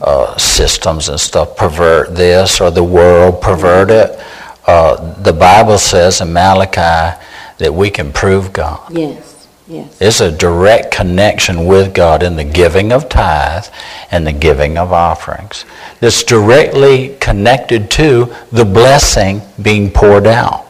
[0.00, 4.20] uh, systems and stuff pervert this or the world pervert it.
[4.66, 7.18] Uh, the Bible says in Malachi
[7.58, 8.92] that we can prove God.
[8.92, 9.96] Yes, yes.
[10.00, 13.66] It's a direct connection with God in the giving of tithe
[14.10, 15.64] and the giving of offerings.
[16.00, 20.66] That's directly connected to the blessing being poured out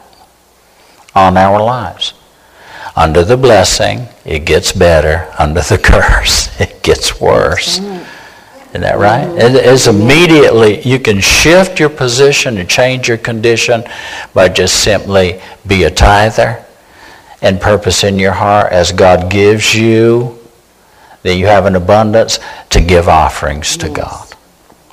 [1.13, 2.13] on our lives.
[2.95, 5.33] Under the blessing, it gets better.
[5.37, 7.79] Under the curse, it gets worse.
[7.79, 9.27] Isn't that right?
[9.27, 9.55] Mm-hmm.
[9.55, 13.83] It is immediately, you can shift your position and change your condition
[14.33, 16.63] by just simply be a tither
[17.41, 20.37] and purpose in your heart as God gives you,
[21.23, 24.28] that you have an abundance to give offerings to God.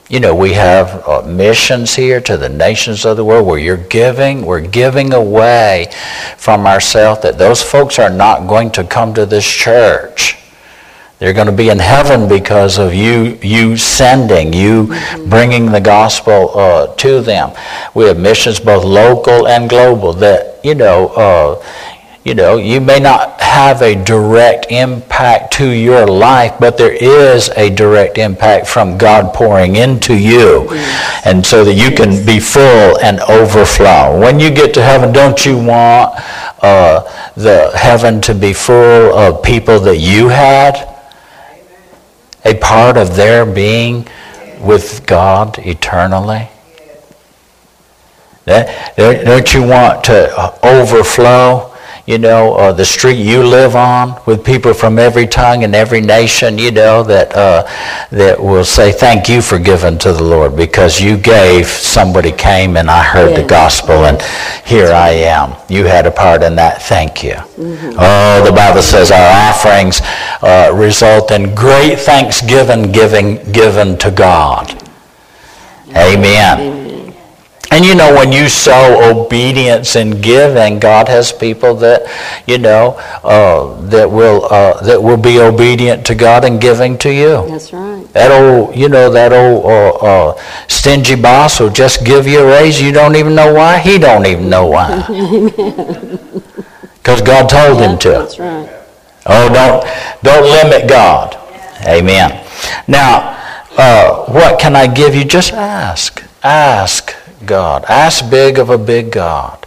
[0.09, 3.77] You know, we have uh, missions here to the nations of the world where you're
[3.77, 5.90] giving, we're giving away
[6.38, 10.37] from ourselves that those folks are not going to come to this church.
[11.19, 14.94] They're going to be in heaven because of you, you sending, you
[15.27, 17.50] bringing the gospel uh, to them.
[17.94, 21.65] We have missions both local and global that, you know, uh,
[22.27, 27.50] you know, you may not have a direct impact to your life, but there is
[27.50, 30.66] a direct impact from God pouring into you.
[31.24, 34.18] And so that you can be full and overflow.
[34.20, 36.20] When you get to heaven, don't you want
[36.64, 37.02] uh,
[37.37, 38.74] the heaven to be full
[39.16, 40.96] of people that you had?
[42.44, 44.04] A part of their being
[44.60, 46.48] with God eternally?
[48.46, 51.72] Don't you want to overflow?
[52.07, 56.00] You know, uh, the street you live on with people from every tongue and every
[56.00, 57.65] nation, you know, that, uh,
[58.11, 62.77] that will say, thank you for giving to the Lord because you gave, somebody came
[62.77, 64.23] and I heard the gospel and
[64.65, 65.57] here I am.
[65.69, 66.81] You had a part in that.
[66.83, 67.33] Thank you.
[67.33, 67.96] Mm-hmm.
[67.98, 70.00] Oh, the Bible says our offerings
[70.42, 74.71] uh, result in great thanksgiving giving, given to God.
[75.90, 76.61] Amen.
[76.61, 76.85] Amen.
[77.71, 82.06] And you know, when you sow obedience and giving, God has people that,
[82.46, 82.94] you know,
[83.25, 87.44] uh, that will uh, that will be obedient to God and giving to you.
[87.48, 88.06] That's right.
[88.12, 92.46] That old, you know, that old uh, uh stingy boss will just give you a
[92.46, 92.81] raise.
[92.81, 93.79] You don't even know why.
[93.79, 95.02] He don't even know why.
[97.06, 98.08] Because God told yeah, him to.
[98.08, 98.69] That's right.
[99.27, 99.87] Oh, don't
[100.25, 101.37] don't limit God.
[101.87, 102.44] Amen.
[102.88, 103.38] Now,
[103.79, 105.25] uh, what can I give you?
[105.25, 106.25] Just ask.
[106.42, 107.14] Ask
[107.47, 107.85] God.
[107.88, 109.67] Ask big of a big God.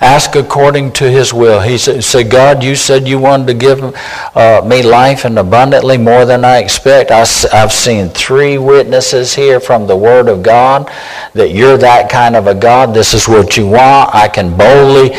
[0.00, 1.60] Ask according to his will.
[1.60, 3.82] He said, God, you said you wanted to give
[4.34, 7.10] uh, me life and abundantly more than I expect.
[7.10, 7.20] I,
[7.52, 10.90] I've seen three witnesses here from the Word of God
[11.34, 12.94] that you're that kind of a God.
[12.94, 14.14] This is what you want.
[14.14, 15.10] I can boldly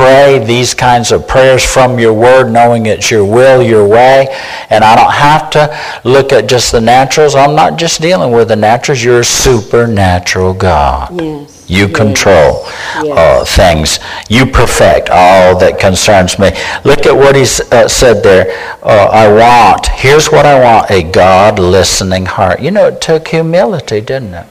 [0.00, 4.28] pray these kinds of prayers from your Word, knowing it's your will, your way.
[4.70, 5.62] And I don't have to
[6.08, 7.34] look at just the naturals.
[7.34, 9.04] I'm not just dealing with the naturals.
[9.04, 11.20] You're a supernatural God.
[11.20, 11.68] Yes.
[11.68, 12.64] You control
[13.02, 13.18] yes.
[13.18, 13.98] uh, things.
[14.30, 16.50] You perfect all that concerns me.
[16.84, 18.46] Look at what he uh, said there.
[18.82, 22.60] Uh, I want, here's what I want, a God listening heart.
[22.60, 24.46] You know, it took humility, didn't it?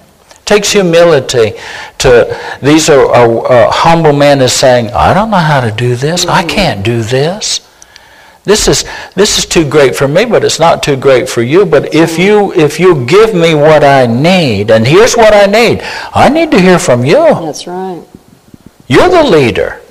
[0.50, 1.54] It takes humility
[2.00, 5.96] to, these are, a, a humble man is saying, I don't know how to do
[5.96, 6.26] this.
[6.26, 7.70] I can't do this.
[8.46, 8.84] This is,
[9.14, 11.68] this is too great for me, but it's not too great for you.
[11.68, 15.82] But if you, if you give me what I need, and here's what I need,
[16.16, 17.14] I need to hear from you.
[17.14, 18.04] That's right.
[18.88, 19.82] You're the leader.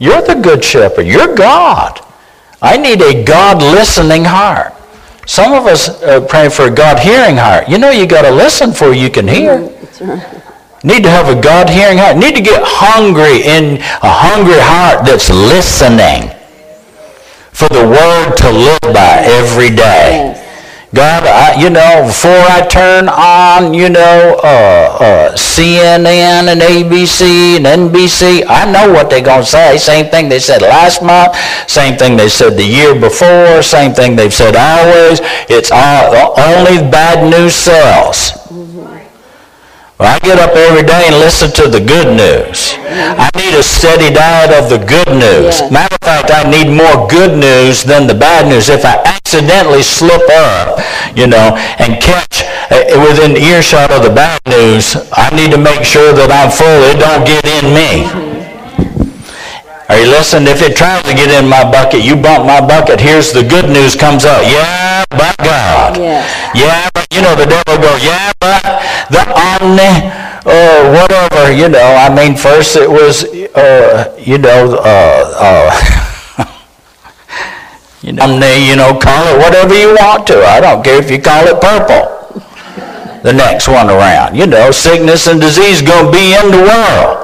[0.00, 1.06] You're the good shepherd.
[1.06, 2.00] You're God.
[2.60, 4.74] I need a God listening heart.
[5.26, 7.68] Some of us uh, are praying for a God hearing heart.
[7.68, 9.72] You know you got to listen for you can hear.
[10.84, 12.16] Need to have a God hearing heart.
[12.16, 16.30] Need to get hungry in a hungry heart that's listening
[17.52, 20.38] for the word to live by every day.
[20.94, 27.56] God, I, you know, before I turn on, you know, uh, uh, CNN and ABC
[27.56, 29.78] and NBC, I know what they're going to say.
[29.78, 31.34] Same thing they said last month,
[31.70, 35.20] same thing they said the year before, same thing they've said always.
[35.48, 38.41] It's all, only bad news sells.
[39.98, 42.74] Well, I get up every day and listen to the good news.
[42.88, 45.62] I need a steady diet of the good news.
[45.70, 48.68] Matter of fact, I need more good news than the bad news.
[48.68, 50.80] If I accidentally slip up,
[51.14, 55.84] you know, and catch uh, within earshot of the bad news, I need to make
[55.84, 56.80] sure that I'm full.
[56.88, 58.32] It don't get in me.
[59.92, 60.48] Are you listening?
[60.48, 62.98] If it tries to get in my bucket, you bump my bucket.
[62.98, 64.40] Here's the good news comes up.
[64.40, 65.96] Yeah, by God.
[65.96, 66.22] Yeah,
[66.54, 67.92] yeah but you know the devil go.
[68.00, 68.62] Yeah, but
[69.10, 69.92] the omni,
[70.44, 71.82] uh, whatever, you know.
[71.82, 73.24] I mean, first it was,
[73.54, 76.46] uh, you know, uh, uh
[78.02, 80.44] you know, omni, you know, call it whatever you want to.
[80.44, 82.18] I don't care if you call it purple.
[83.22, 87.21] The next one around, you know, sickness and disease gonna be in the world.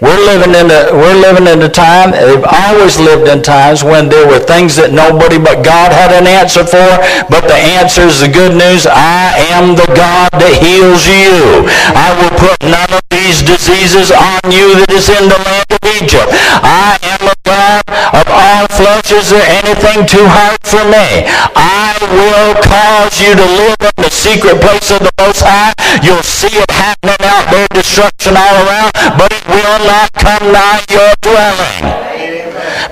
[0.00, 2.12] We're living in a we're living in a time.
[2.16, 6.24] They've always lived in times when there were things that nobody but God had an
[6.24, 6.88] answer for.
[7.28, 8.88] But the answer is the good news.
[8.88, 11.68] I am the God that heals you.
[11.92, 15.82] I will put none of these diseases on you that is in the land of
[16.00, 16.32] Egypt.
[16.64, 17.84] I am a God
[18.16, 19.12] of all flesh.
[19.12, 21.28] Is there anything too hard for me?
[21.52, 25.76] I will cause you to live in the secret place of the Most High.
[26.00, 31.10] You'll see it happening out there, destruction all around, but it will come nigh your
[31.20, 31.82] dwelling.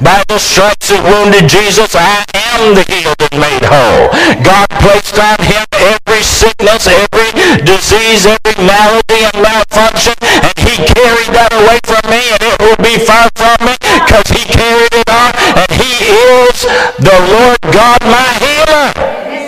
[0.02, 4.10] By the stripes that wounded Jesus, I am the healed and made whole.
[4.42, 7.30] God placed on him every sickness, every
[7.62, 12.80] disease, every malady and malfunction, and he carried that away from me, and it will
[12.82, 16.66] be far from me, because he carried it on, and he is
[16.98, 19.47] the Lord God, my healer.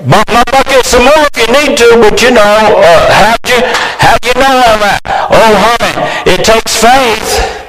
[0.00, 3.60] Bump my bucket some more if you need to, but you know, uh, how you
[4.00, 5.00] how you know that?
[5.04, 5.92] Oh, honey,
[6.24, 7.60] it takes faith.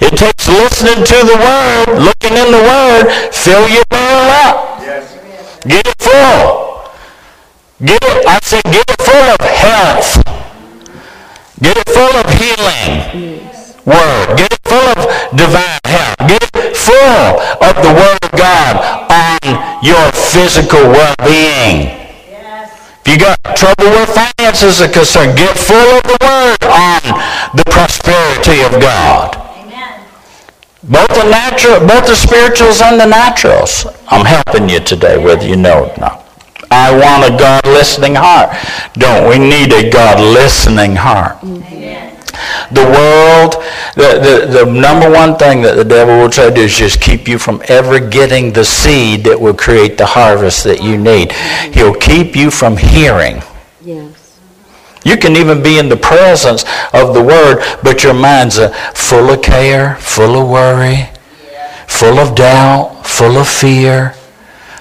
[0.00, 3.12] It takes listening to the Word, looking in the Word.
[3.34, 4.80] Fill your barrel up.
[5.68, 6.88] Get it full.
[7.84, 10.24] Get it, I said, get it full of health.
[11.60, 13.44] Get it full of healing.
[13.84, 14.38] Word.
[14.38, 15.04] Get it full of
[15.36, 16.16] divine health.
[16.24, 17.28] Get it full
[17.60, 18.72] of the Word of God
[19.12, 21.94] on your physical well-being.
[23.04, 27.00] If you got trouble with finances are concerned, get full of the Word on
[27.56, 29.36] the prosperity of God.
[29.36, 30.04] Amen.
[30.84, 33.86] Both the natural, both the spirituals and the naturals.
[34.08, 36.24] I'm helping you today, whether you know it or not.
[36.70, 38.54] I want a God listening heart.
[38.94, 41.38] Don't we need a God listening heart?
[42.70, 43.54] The world,
[43.94, 47.00] the, the, the number one thing that the devil will try to do is just
[47.00, 51.32] keep you from ever getting the seed that will create the harvest that you need.
[51.72, 53.42] He'll keep you from hearing.
[53.80, 54.38] Yes.
[55.04, 58.58] You can even be in the presence of the Word, but your mind's
[58.94, 61.08] full of care, full of worry,
[61.86, 64.14] full of doubt, full of fear,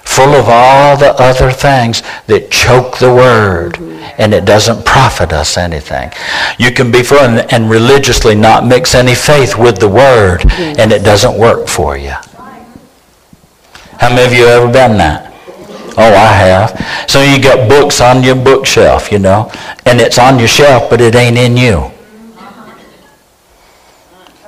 [0.08, 4.22] full of all the other things that choke the Word, mm-hmm.
[4.22, 6.12] and it doesn't profit us anything.
[6.58, 10.50] You can be full and, and religiously not mix any faith with the Word,
[10.80, 12.16] and it doesn't work for you.
[14.00, 15.34] How many of you have ever done that?
[16.00, 17.10] Oh, I have.
[17.10, 19.52] So you got books on your bookshelf, you know,
[19.86, 21.92] and it's on your shelf, but it ain't in you.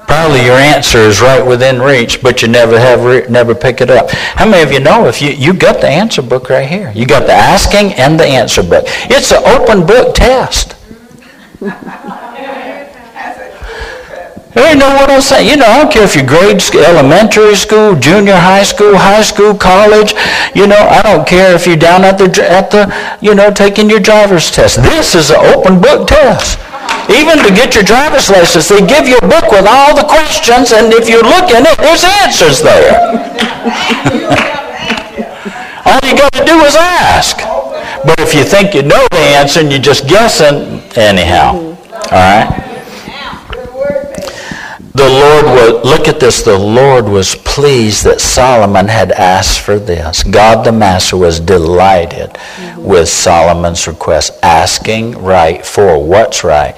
[0.09, 3.91] Probably your answer is right within reach, but you never have re- never pick it
[3.91, 4.09] up.
[4.09, 6.91] How many of you know if you you got the answer book right here?
[6.95, 8.85] You got the asking and the answer book.
[8.87, 10.75] It's an open book test.
[14.55, 15.47] You know what I'm saying?
[15.47, 19.21] You know, I don't care if you're grade school, elementary school, junior high school, high
[19.21, 20.13] school, college.
[20.55, 22.89] You know, I don't care if you're down at the at the
[23.21, 24.77] you know taking your driver's test.
[24.81, 26.57] This is an open book test.
[27.09, 30.71] Even to get your driver's license, they give you a book with all the questions,
[30.71, 32.93] and if you look in it, there's answers there.
[35.85, 37.37] all you got to do is ask.
[38.05, 42.68] But if you think you know the answer and you're just guessing, anyhow, all right.
[44.99, 49.79] The Lord was, look at this, the Lord was pleased that Solomon had asked for
[49.79, 50.23] this.
[50.23, 52.83] God the Master was delighted mm-hmm.
[52.83, 56.75] with Solomon's request, asking right for what's right.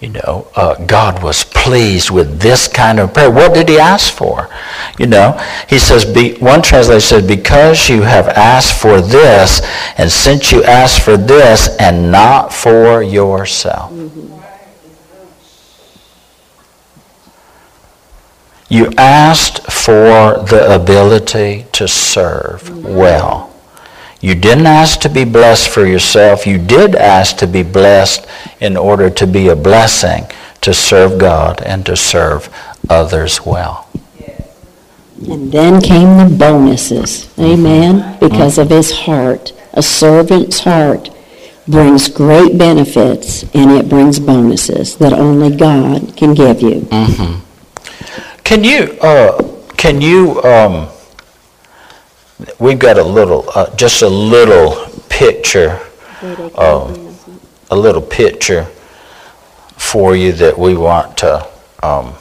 [0.00, 3.30] You know, uh, God was pleased with this kind of prayer.
[3.30, 4.48] What did he ask for?
[4.98, 5.38] You know,
[5.68, 9.60] he says, be, one translation says, because you have asked for this,
[9.98, 13.92] and since you asked for this, and not for yourself.
[13.92, 14.31] Mm-hmm.
[18.72, 23.54] You asked for the ability to serve well.
[24.22, 26.46] You didn't ask to be blessed for yourself.
[26.46, 28.26] You did ask to be blessed
[28.60, 30.24] in order to be a blessing
[30.62, 32.48] to serve God and to serve
[32.88, 33.90] others well.
[35.28, 37.28] And then came the bonuses.
[37.38, 38.18] Amen.
[38.20, 39.52] Because of his heart.
[39.74, 41.10] A servant's heart
[41.68, 46.80] brings great benefits and it brings bonuses that only God can give you.
[46.80, 47.51] Mm-hmm.
[48.44, 49.40] Can you, uh,
[49.76, 50.88] can you, um,
[52.58, 55.80] we've got a little, uh, just a little picture,
[56.56, 57.16] um,
[57.70, 58.64] a little picture
[59.76, 61.46] for you that we want to.
[61.82, 62.14] Um,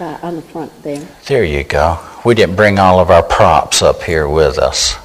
[0.00, 1.06] on the front there.
[1.26, 1.98] There you go.
[2.24, 4.96] We didn't bring all of our props up here with us.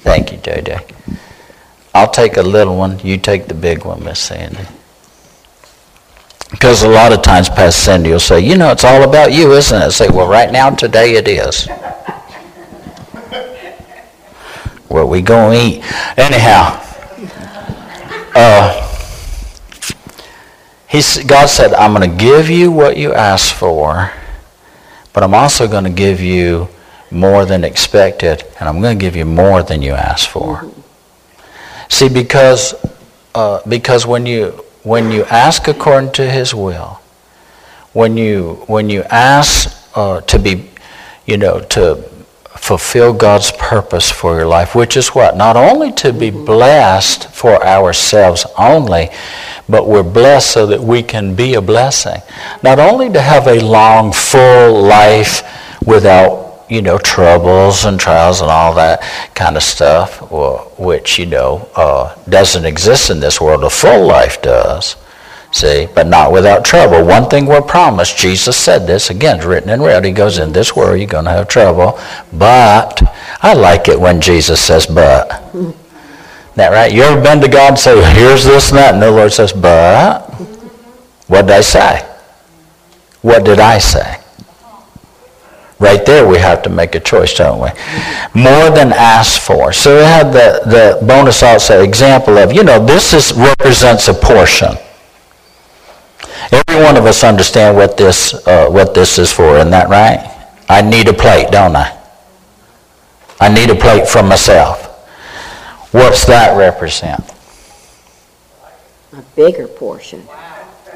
[0.00, 1.18] Thank you, JJ.
[1.94, 2.98] I'll take a little one.
[3.00, 4.66] You take the big one, Miss Sandy.
[6.52, 9.52] Because a lot of times Pastor Cindy will say, you know, it's all about you,
[9.52, 9.84] isn't it?
[9.84, 11.66] I say, well, right now, today it is.
[14.92, 16.18] what we going to eat.
[16.18, 16.78] Anyhow,
[18.34, 18.88] uh,
[20.88, 24.12] he's, God said, I'm going to give you what you asked for,
[25.12, 26.68] but I'm also going to give you
[27.10, 30.70] more than expected, and I'm going to give you more than you asked for.
[31.88, 32.74] See, because,
[33.34, 37.00] uh, because when you when you ask according to his will,
[37.92, 40.70] when you, when you ask uh, to be,
[41.26, 41.96] you know, to
[42.56, 45.36] fulfill God's purpose for your life, which is what?
[45.36, 49.10] Not only to be blessed for ourselves only,
[49.68, 52.20] but we're blessed so that we can be a blessing.
[52.62, 55.42] Not only to have a long, full life
[55.84, 59.02] without you know, troubles and trials and all that
[59.34, 60.30] kind of stuff,
[60.78, 63.62] which, you know, uh, doesn't exist in this world.
[63.64, 64.96] A full life does,
[65.52, 67.04] see, but not without trouble.
[67.04, 70.04] One thing we're promised, Jesus said this, again, it's written in red.
[70.04, 71.98] He goes, In this world you're going to have trouble,
[72.32, 73.02] but
[73.42, 75.28] I like it when Jesus says, but.
[76.54, 76.92] that right?
[76.92, 79.52] You ever been to God and say, here's this and that, and the Lord says,
[79.52, 80.30] but.
[81.26, 82.08] What did I say?
[83.22, 84.21] What did I say?
[85.82, 87.68] Right there, we have to make a choice, don't we?
[88.40, 89.72] More than asked for.
[89.72, 94.14] So we had the, the bonus also example of, you know, this is, represents a
[94.14, 94.76] portion.
[96.52, 100.20] Every one of us understand what this, uh, what this is for, isn't that right?
[100.68, 101.98] I need a plate, don't I?
[103.40, 104.86] I need a plate for myself.
[105.90, 107.28] What's that represent?
[109.14, 110.28] A bigger portion.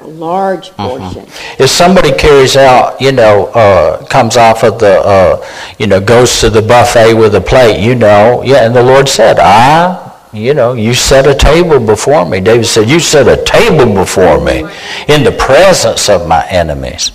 [0.07, 1.26] Large portion.
[1.59, 5.46] If somebody carries out, you know, uh, comes off of the, uh,
[5.78, 9.09] you know, goes to the buffet with a plate, you know, yeah, and the Lord
[9.09, 10.02] said, I,
[10.32, 12.40] you know, you set a table before me.
[12.40, 14.61] David said, you set a table before me
[15.09, 17.12] in the presence of my enemies.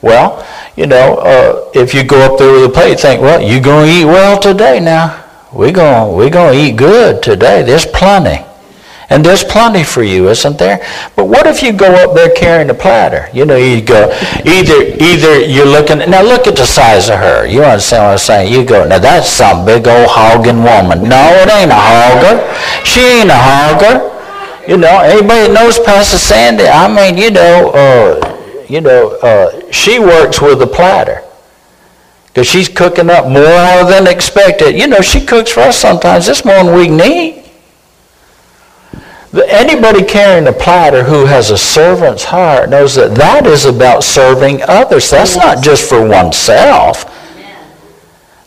[0.00, 3.62] Well, you know, uh, if you go up there with a plate, think, well, you're
[3.62, 5.22] going to eat well today now.
[5.52, 7.62] We're going we gonna eat good today.
[7.62, 8.42] There's plenty.
[9.10, 10.78] And there's plenty for you, isn't there?
[11.16, 13.28] But what if you go up there carrying a platter?
[13.32, 14.10] You know, you go,
[14.44, 17.46] either either you're looking, now look at the size of her.
[17.46, 18.52] You understand what I'm saying?
[18.52, 21.08] You go, now that's some big old hogging woman.
[21.08, 22.84] No, it ain't a hogger.
[22.84, 24.12] She ain't a hogger.
[24.68, 26.64] You know, anybody knows Pastor Sandy?
[26.64, 31.22] I mean, you know, uh, you know, uh, she works with a platter
[32.28, 34.78] because she's cooking up more than expected.
[34.78, 36.28] You know, she cooks for us sometimes.
[36.28, 37.41] It's more than we need.
[39.34, 44.60] Anybody carrying a platter who has a servant's heart knows that that is about serving
[44.62, 45.08] others.
[45.10, 47.06] That's not just for oneself.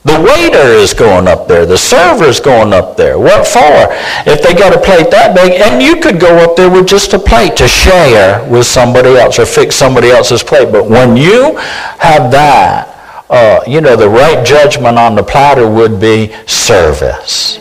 [0.04, 1.66] The waiter is going up there.
[1.66, 3.18] The server is going up there.
[3.18, 3.88] What for?
[4.30, 7.14] If they got a plate that big, and you could go up there with just
[7.14, 10.72] a plate to share with somebody else or fix somebody else's plate.
[10.72, 11.56] But when you
[11.98, 17.58] have that, uh, you know, the right judgment on the platter would be service.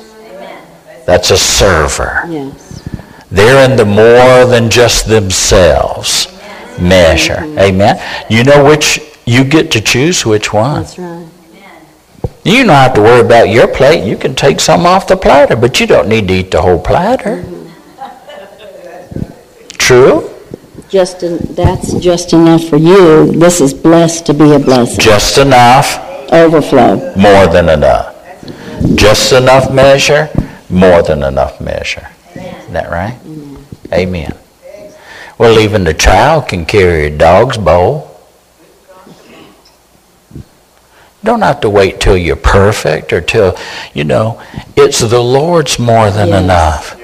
[1.07, 2.25] That's a server.
[2.29, 2.74] Yes.
[3.35, 6.29] They're in the more than just themselves
[6.81, 7.41] measure.
[7.59, 8.01] Amen.
[8.31, 10.83] You know which, you get to choose which one.
[10.83, 11.27] That's right.
[12.45, 14.07] You don't have to worry about your plate.
[14.07, 16.79] You can take some off the platter, but you don't need to eat the whole
[16.79, 17.45] platter.
[19.79, 20.31] True?
[20.89, 23.33] Just, en- that's just enough for you.
[23.33, 25.01] This is blessed to be a blessing.
[25.01, 25.99] Just enough,
[26.31, 27.17] Overflow.
[27.17, 28.15] more than enough.
[28.95, 30.29] Just enough measure,
[30.71, 32.09] more than enough measure.
[32.35, 33.19] Isn't that right?
[33.93, 34.37] Amen.
[35.39, 38.11] Well, even the child can carry a dog's bowl.
[41.23, 43.57] Don't have to wait till you're perfect or till,
[43.95, 44.43] you know,
[44.77, 46.43] it's the Lord's more than Yes.
[46.43, 47.01] enough.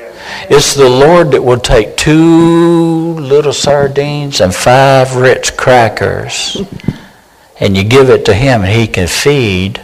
[0.51, 6.61] It's the Lord that will take two little sardines and five Ritz crackers
[7.61, 9.81] and you give it to him and he can feed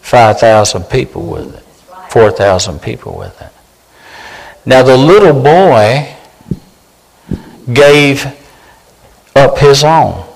[0.00, 1.59] 5,000 people with it,
[2.10, 3.52] 4,000 people with it.
[4.66, 6.14] Now the little boy
[7.72, 8.26] gave
[9.34, 10.26] up his own.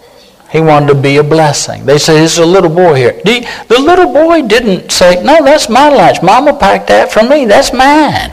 [0.50, 1.84] He wanted to be a blessing.
[1.84, 3.20] They said, there's a little boy here.
[3.24, 6.22] The little boy didn't say, no, that's my lunch.
[6.22, 7.44] Mama packed that for me.
[7.44, 8.32] That's mine.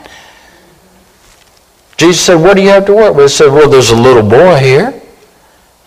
[1.97, 3.31] Jesus said, what do you have to work with?
[3.31, 5.01] He said, well, there's a little boy here.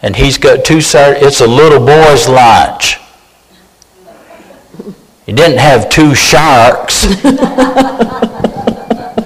[0.02, 1.22] And he's got two sides.
[1.22, 2.98] It's a little boy's lunch.
[5.26, 7.06] He didn't have two sharks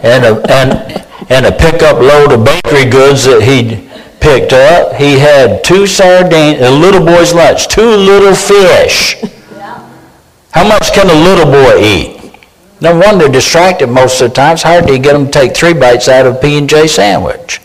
[0.09, 3.90] and a, and, and a pickup load of bakery goods that he'd
[4.20, 4.94] picked up.
[4.94, 9.16] He had two sardines, a little boy's lunch, two little fish.
[10.53, 12.18] How much can a little boy eat?
[12.80, 14.62] No wonder they're distracted most of the times.
[14.62, 17.61] How do you get them to take three bites out of a P&J sandwich?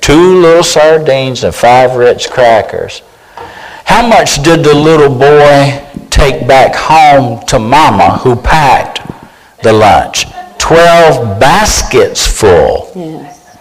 [0.00, 3.02] Two little sardines and five Ritz crackers.
[3.84, 5.86] How much did the little boy
[6.22, 9.00] take back home to mama who packed
[9.64, 10.26] the lunch?
[10.56, 12.92] Twelve baskets full.
[12.94, 13.58] Yes.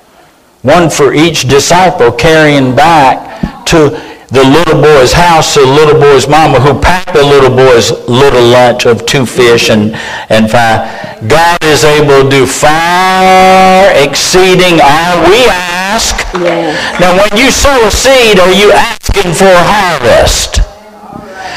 [0.61, 3.89] One for each disciple carrying back to
[4.29, 8.85] the little boy's house, the little boy's mama who packed the little boy's little lunch
[8.85, 9.95] of two fish and,
[10.29, 10.85] and five.
[11.27, 16.15] God is able to do far exceeding all we ask.
[16.35, 16.77] Yes.
[17.01, 20.70] Now when you sow a seed, are you asking for a harvest?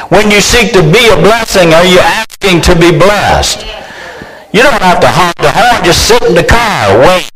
[0.08, 3.64] When you seek to be a blessing, are you asking to be blessed?
[4.52, 7.30] You don't have to honk the horn, just sit in the car, wait.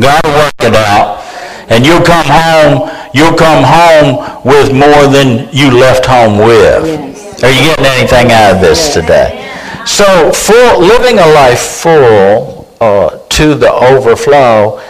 [0.00, 1.22] God will work it out.
[1.68, 6.86] And you'll come home, you'll come home with more than you left home with.
[6.86, 7.42] Yes.
[7.42, 9.40] Are you getting anything out of this today?
[9.86, 14.80] So, full, living a life full uh, to the overflow,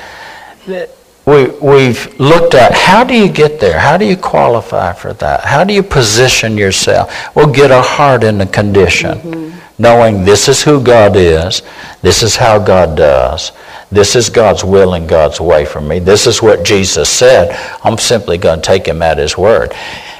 [1.26, 3.78] we, we've looked at how do you get there?
[3.78, 5.44] How do you qualify for that?
[5.44, 7.34] How do you position yourself?
[7.34, 9.82] Well, get our heart in the condition, mm-hmm.
[9.82, 11.62] knowing this is who God is,
[12.02, 13.52] this is how God does,
[13.90, 17.56] this is God's will and God's way for me, this is what Jesus said.
[17.82, 19.72] I'm simply going to take him at his word.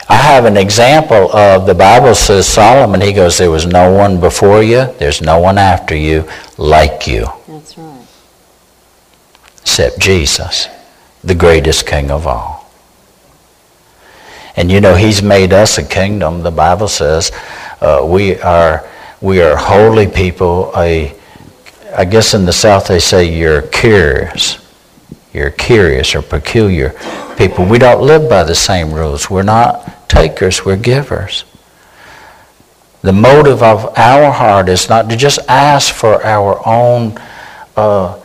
[0.09, 4.21] I have an example of the Bible says Solomon, he goes, There was no one
[4.21, 6.29] before you, there's no one after you
[6.59, 8.07] like you That's right.
[9.63, 10.69] except Jesus,
[11.25, 12.71] the greatest king of all.
[14.57, 16.43] And you know, he's made us a kingdom.
[16.43, 17.33] The Bible says
[17.81, 18.89] uh, we are
[19.21, 20.71] we are holy people.
[20.75, 24.59] I guess in the South they say you're curious.
[25.35, 26.95] you're curious or peculiar
[27.37, 27.67] people.
[27.67, 29.29] We don't live by the same rules.
[29.29, 31.45] We're not takers, we're givers.
[33.03, 37.19] The motive of our heart is not to just ask for our own,
[37.77, 38.19] uh,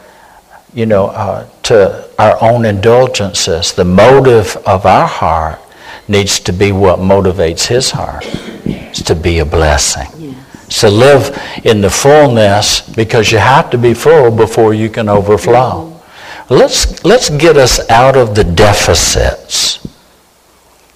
[0.74, 3.74] you know, uh, to our own indulgences.
[3.74, 5.60] The motive of our heart
[6.08, 8.26] needs to be what motivates His heart.
[8.66, 10.08] It's to be a blessing.
[10.18, 10.80] Yes.
[10.82, 16.00] To live in the fullness because you have to be full before you can overflow.
[16.50, 19.88] Let's, let's get us out of the deficits.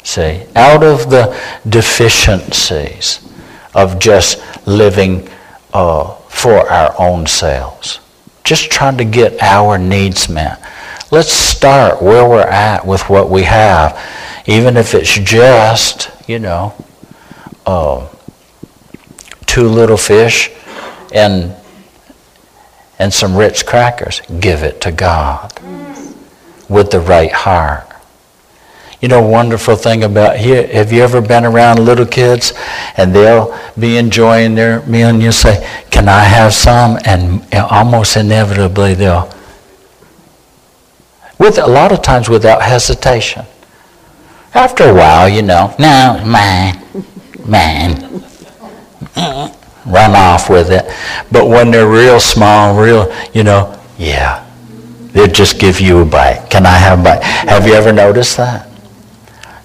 [0.04, 3.28] See, out of the deficiencies
[3.74, 5.30] of just living
[5.74, 8.00] uh, for our own selves.
[8.44, 10.62] Just trying to get our needs met.
[11.14, 14.02] Let's start where we're at with what we have,
[14.48, 16.74] even if it's just, you know,
[17.68, 18.10] uh,
[19.46, 20.50] two little fish
[21.14, 21.56] and
[22.98, 24.22] and some Ritz crackers.
[24.40, 25.54] Give it to God
[26.68, 27.88] with the right heart.
[29.00, 32.54] You know, wonderful thing about here, have you ever been around little kids
[32.98, 36.98] and they'll be enjoying their meal and you say, Can I have some?
[37.06, 39.32] And almost inevitably they'll,
[41.40, 43.46] with a lot of times without hesitation.
[44.54, 46.80] After a while, you know, no, mine,
[47.46, 48.24] mine.
[49.86, 50.86] Run off with it.
[51.32, 54.48] But when they're real small, real, you know, yeah,
[55.12, 56.48] they'll just give you a bite.
[56.50, 57.24] Can I have a bite?
[57.24, 58.70] Have you ever noticed that?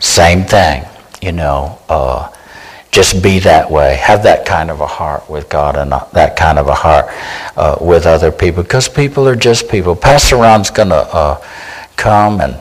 [0.01, 0.85] Same thing,
[1.23, 1.79] you know.
[1.89, 2.31] Uh,
[2.91, 3.97] just be that way.
[3.97, 7.07] Have that kind of a heart with God and that kind of a heart
[7.57, 9.95] uh, with other people because people are just people.
[9.95, 11.45] Pastor Ron's going to uh,
[11.97, 12.59] come and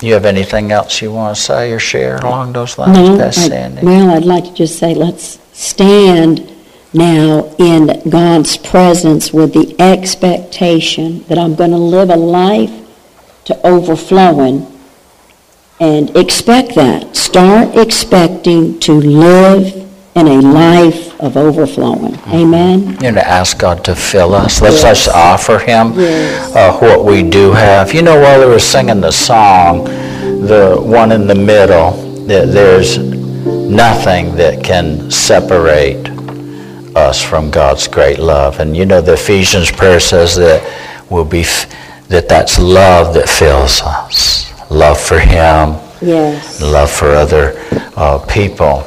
[0.00, 3.16] you have anything else you want to say or share along those lines, no?
[3.82, 6.48] Well, I'd like to just say let's stand
[6.94, 12.70] now in God's presence with the expectation that I'm going to live a life
[13.46, 14.66] to overflowing
[15.80, 17.16] and expect that.
[17.16, 19.74] Start expecting to live
[20.14, 22.12] in a life of overflowing.
[22.12, 22.34] Mm-hmm.
[22.34, 22.98] Amen.
[23.00, 24.60] You know, ask God to fill us.
[24.60, 25.04] Let's yes.
[25.04, 26.54] just offer Him yes.
[26.54, 27.94] uh, what we do have.
[27.94, 31.92] You know, while we were singing the song, the one in the middle,
[32.26, 36.08] that there's nothing that can separate
[36.96, 38.58] us from God's great love.
[38.58, 40.60] And you know, the Ephesians prayer says that
[41.10, 41.44] will be
[42.08, 46.60] that that's love that fills us love for Him, yes.
[46.60, 47.54] love for other
[47.96, 48.84] uh, people.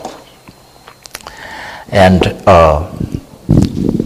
[1.89, 2.89] And uh,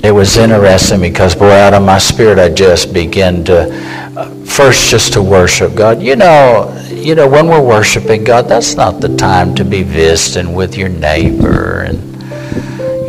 [0.04, 3.74] it was interesting because, boy, out of my spirit, I just began to
[4.18, 6.02] uh, first just to worship God.
[6.02, 10.54] You know, you know, when we're worshiping God, that's not the time to be visiting
[10.54, 12.00] with your neighbor and,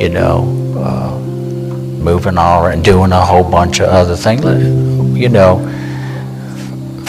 [0.00, 0.44] you know,
[0.76, 4.44] uh, moving all and doing a whole bunch of other things.
[5.18, 5.60] You know,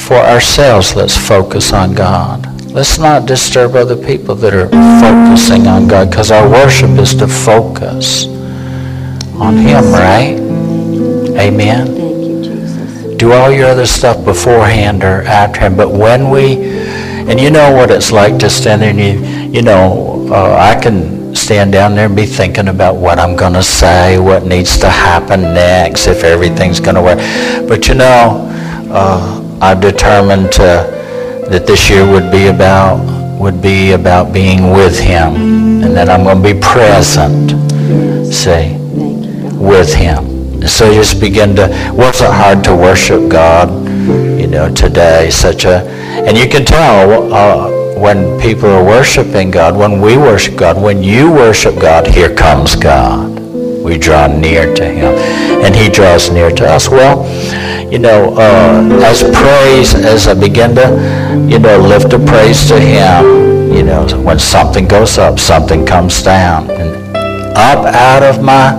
[0.07, 2.45] for ourselves, let's focus on God.
[2.71, 4.69] Let's not disturb other people that are
[5.01, 8.25] focusing on God because our worship is to focus
[9.35, 10.37] on Him, right?
[11.37, 11.87] Amen.
[11.87, 13.17] Thank you, Jesus.
[13.17, 15.75] Do all your other stuff beforehand or after Him.
[15.75, 16.55] But when we,
[17.27, 20.81] and you know what it's like to stand there and you, you know, uh, I
[20.81, 24.77] can stand down there and be thinking about what I'm going to say, what needs
[24.77, 27.17] to happen next, if everything's going to work.
[27.67, 28.45] But you know,
[28.89, 34.97] uh, I've determined to, that this year would be about would be about being with
[34.97, 37.51] him and that I'm going to be present
[38.33, 38.75] see
[39.55, 40.67] with him.
[40.67, 43.69] So just begin to wasn't hard to worship God
[44.39, 45.85] you know today such a
[46.27, 51.03] and you can tell uh, when people are worshiping God when we worship God when
[51.03, 53.37] you worship God here comes God.
[53.83, 55.13] We draw near to him
[55.63, 56.89] and he draws near to us.
[56.89, 57.23] Well
[57.91, 60.87] you know, uh, as praise, as I begin to,
[61.49, 66.21] you know, lift a praise to Him, you know, when something goes up, something comes
[66.21, 66.69] down.
[66.69, 67.15] And
[67.57, 68.73] up out of my,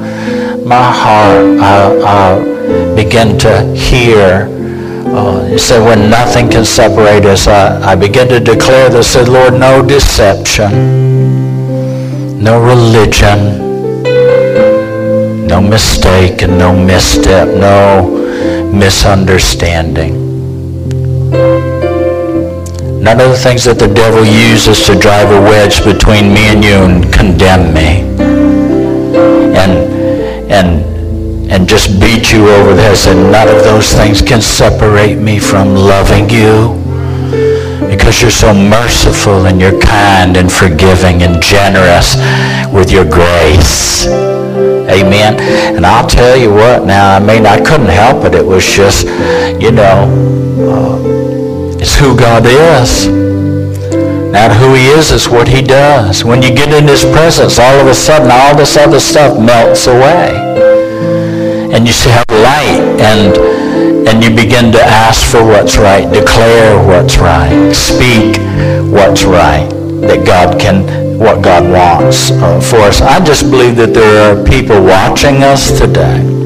[0.65, 4.55] my heart, I, I begin to hear
[5.11, 9.27] uh, you said when nothing can separate us, I, I begin to declare this, said,
[9.27, 10.71] Lord, no deception,
[12.43, 14.05] no religion,
[15.47, 18.28] no mistake and no misstep, no
[18.73, 20.29] misunderstanding.
[23.03, 26.65] None of the things that the devil uses to drive a wedge between me and
[26.65, 28.03] you and condemn me
[29.57, 29.73] and
[30.51, 33.17] and and just beat you over the head.
[33.33, 36.88] None of those things can separate me from loving you
[37.87, 42.17] because you're so merciful and you're kind and forgiving and generous
[42.73, 44.07] with your grace.
[44.07, 45.39] Amen.
[45.77, 48.35] And I'll tell you what now, I mean, I couldn't help it.
[48.35, 49.07] It was just,
[49.61, 50.09] you know,
[50.59, 53.07] uh, it's who God is.
[54.33, 56.25] Not who he is, is what he does.
[56.25, 59.87] When you get in his presence, all of a sudden, all this other stuff melts
[59.87, 60.37] away.
[61.73, 63.58] And you see how light and
[64.09, 68.39] and you begin to ask for what's right, declare what's right, speak
[68.91, 69.69] what's right,
[70.01, 73.03] that God can, what God wants uh, for us.
[73.03, 76.38] I just believe that there are people watching us today.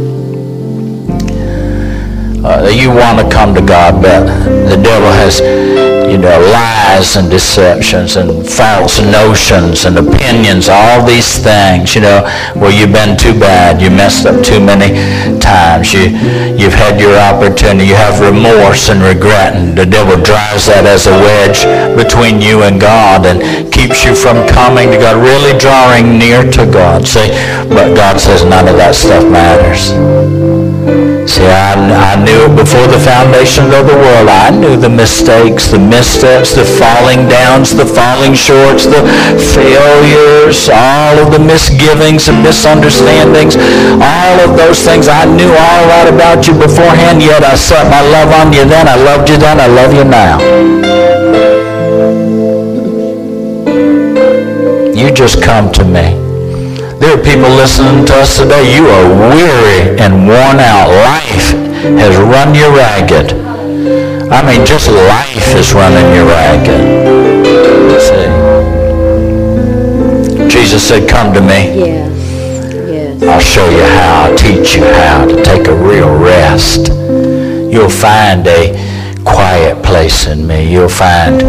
[2.44, 4.26] Uh, you want to come to God, but
[4.68, 5.40] the devil has
[6.12, 12.20] you know, lies and deceptions and false notions and opinions, all these things, you know,
[12.54, 14.92] well, you've been too bad, you messed up too many
[15.40, 16.12] times, you,
[16.52, 21.06] you've had your opportunity, you have remorse and regret, and the devil drives that as
[21.06, 21.64] a wedge
[21.96, 23.40] between you and God and
[23.72, 27.08] keeps you from coming to God, really drawing near to God.
[27.08, 27.28] See,
[27.72, 31.11] but God says none of that stuff matters.
[31.22, 34.28] See, I, I knew before the foundation of the world.
[34.28, 39.06] I knew the mistakes, the missteps, the falling downs, the falling shorts, the
[39.54, 43.54] failures, all of the misgivings and misunderstandings,
[44.02, 45.06] all of those things.
[45.06, 48.88] I knew all that about you beforehand, yet I set my love on you then.
[48.88, 49.60] I loved you then.
[49.60, 50.42] I love you now.
[54.94, 56.31] You just come to me.
[57.02, 58.76] There are people listening to us today.
[58.76, 60.86] You are weary and worn out.
[60.86, 61.50] Life
[61.98, 63.32] has run you ragged.
[64.30, 66.80] I mean, just life is running you ragged.
[68.00, 68.30] See?
[70.48, 71.74] Jesus said, come to me.
[71.74, 72.12] Yes.
[72.86, 73.22] Yes.
[73.24, 74.28] I'll show you how.
[74.30, 76.86] I'll teach you how to take a real rest.
[76.86, 78.76] You'll find a
[79.62, 80.72] quiet place in me.
[80.72, 81.40] You'll find,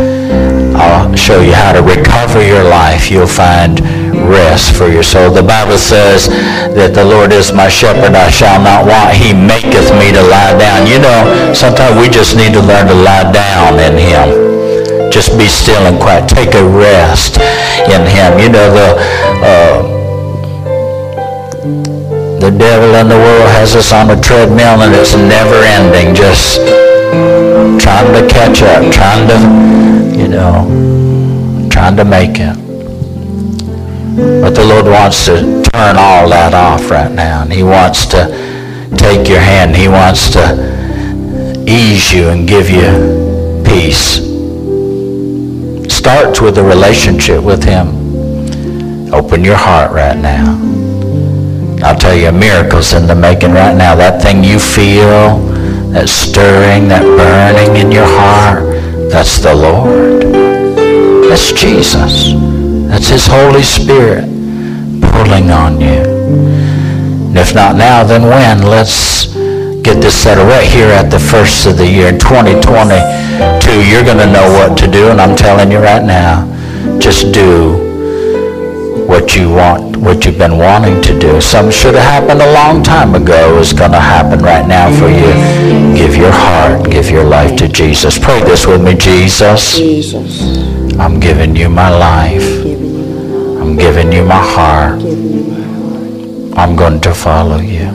[0.78, 3.10] I'll show you how to recover your life.
[3.10, 3.80] You'll find
[4.30, 5.34] rest for your soul.
[5.34, 6.28] The Bible says
[6.78, 9.18] that the Lord is my shepherd, I shall not want.
[9.18, 10.86] He maketh me to lie down.
[10.86, 15.10] You know, sometimes we just need to learn to lie down in him.
[15.10, 16.30] Just be still and quiet.
[16.30, 17.42] Take a rest
[17.90, 18.38] in him.
[18.38, 18.90] You know, the...
[19.42, 19.90] Uh,
[22.44, 26.14] the devil in the world has us on a treadmill and it's never ending.
[26.14, 26.60] Just
[27.84, 32.56] trying to catch up, trying to, you know, trying to make it.
[34.16, 37.42] But the Lord wants to turn all that off right now.
[37.44, 38.28] And he wants to
[38.96, 39.76] take your hand.
[39.76, 44.22] He wants to ease you and give you peace.
[45.94, 49.14] Starts with a relationship with him.
[49.14, 50.58] Open your heart right now.
[51.84, 53.94] I'll tell you, miracles in the making right now.
[53.94, 55.53] That thing you feel,
[55.94, 58.64] that stirring, that burning in your heart,
[59.12, 60.24] that's the Lord.
[61.30, 62.34] That's Jesus.
[62.90, 64.26] That's His Holy Spirit
[65.14, 66.02] pulling on you.
[67.30, 68.64] And if not now, then when?
[68.64, 69.34] Let's
[69.84, 72.08] get this settled right here at the first of the year.
[72.08, 76.50] In 2022, you're going to know what to do, and I'm telling you right now,
[77.00, 77.93] just do
[79.14, 81.40] what you want, what you've been wanting to do.
[81.40, 85.08] Some should have happened a long time ago is going to happen right now for
[85.08, 85.32] you.
[85.96, 88.18] Give your heart, give your life to Jesus.
[88.18, 88.96] Pray this with me.
[88.96, 89.78] Jesus.
[90.98, 92.66] I'm giving you my life.
[93.62, 95.00] I'm giving you my heart.
[96.58, 97.86] I'm going to follow you.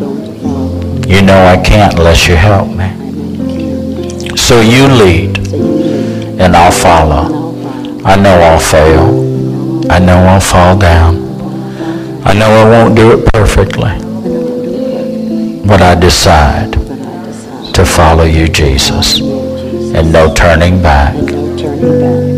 [1.12, 2.88] You know I can't unless you help me.
[4.36, 5.38] So you lead,
[6.40, 7.56] and I'll follow.
[8.04, 9.27] I know I'll fail.
[9.86, 11.16] I know I'll fall down.
[12.26, 13.96] I know I won't do it perfectly.
[15.66, 16.72] But I decide
[17.74, 21.14] to follow you, Jesus, and no turning back.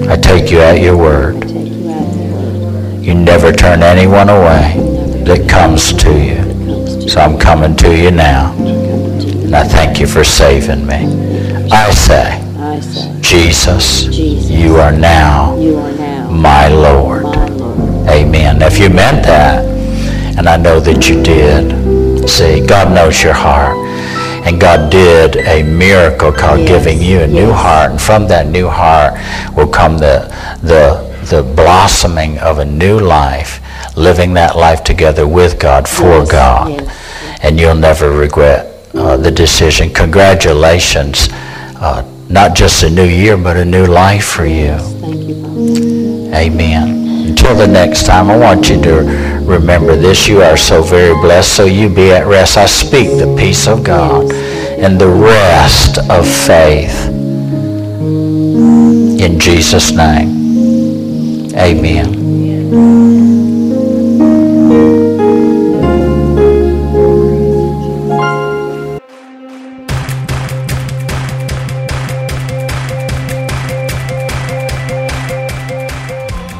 [0.08, 1.50] I take you at your word.
[1.50, 4.74] You never turn anyone away
[5.24, 7.08] that comes to you.
[7.08, 8.52] So I'm coming to you now.
[8.58, 11.06] And I thank you for saving me.
[11.72, 15.56] I say, Jesus, you are now
[16.30, 17.29] my Lord.
[18.08, 18.62] Amen.
[18.62, 19.64] If you meant that,
[20.38, 23.76] and I know that you did, see, God knows your heart.
[24.46, 27.30] And God did a miracle called yes, giving you a yes.
[27.30, 27.90] new heart.
[27.90, 29.14] And from that new heart
[29.54, 30.28] will come the,
[30.62, 33.60] the the blossoming of a new life,
[33.96, 36.90] living that life together with God, for yes, God.
[37.42, 39.92] And you'll never regret uh, the decision.
[39.92, 41.28] Congratulations.
[41.76, 44.76] Uh, not just a new year, but a new life for you
[46.32, 46.99] Amen.
[47.30, 49.02] Until the next time, I want you to
[49.46, 50.26] remember this.
[50.26, 52.56] You are so very blessed, so you be at rest.
[52.56, 54.32] I speak the peace of God
[54.82, 57.06] and the rest of faith
[59.20, 62.19] In Jesus' name, amen.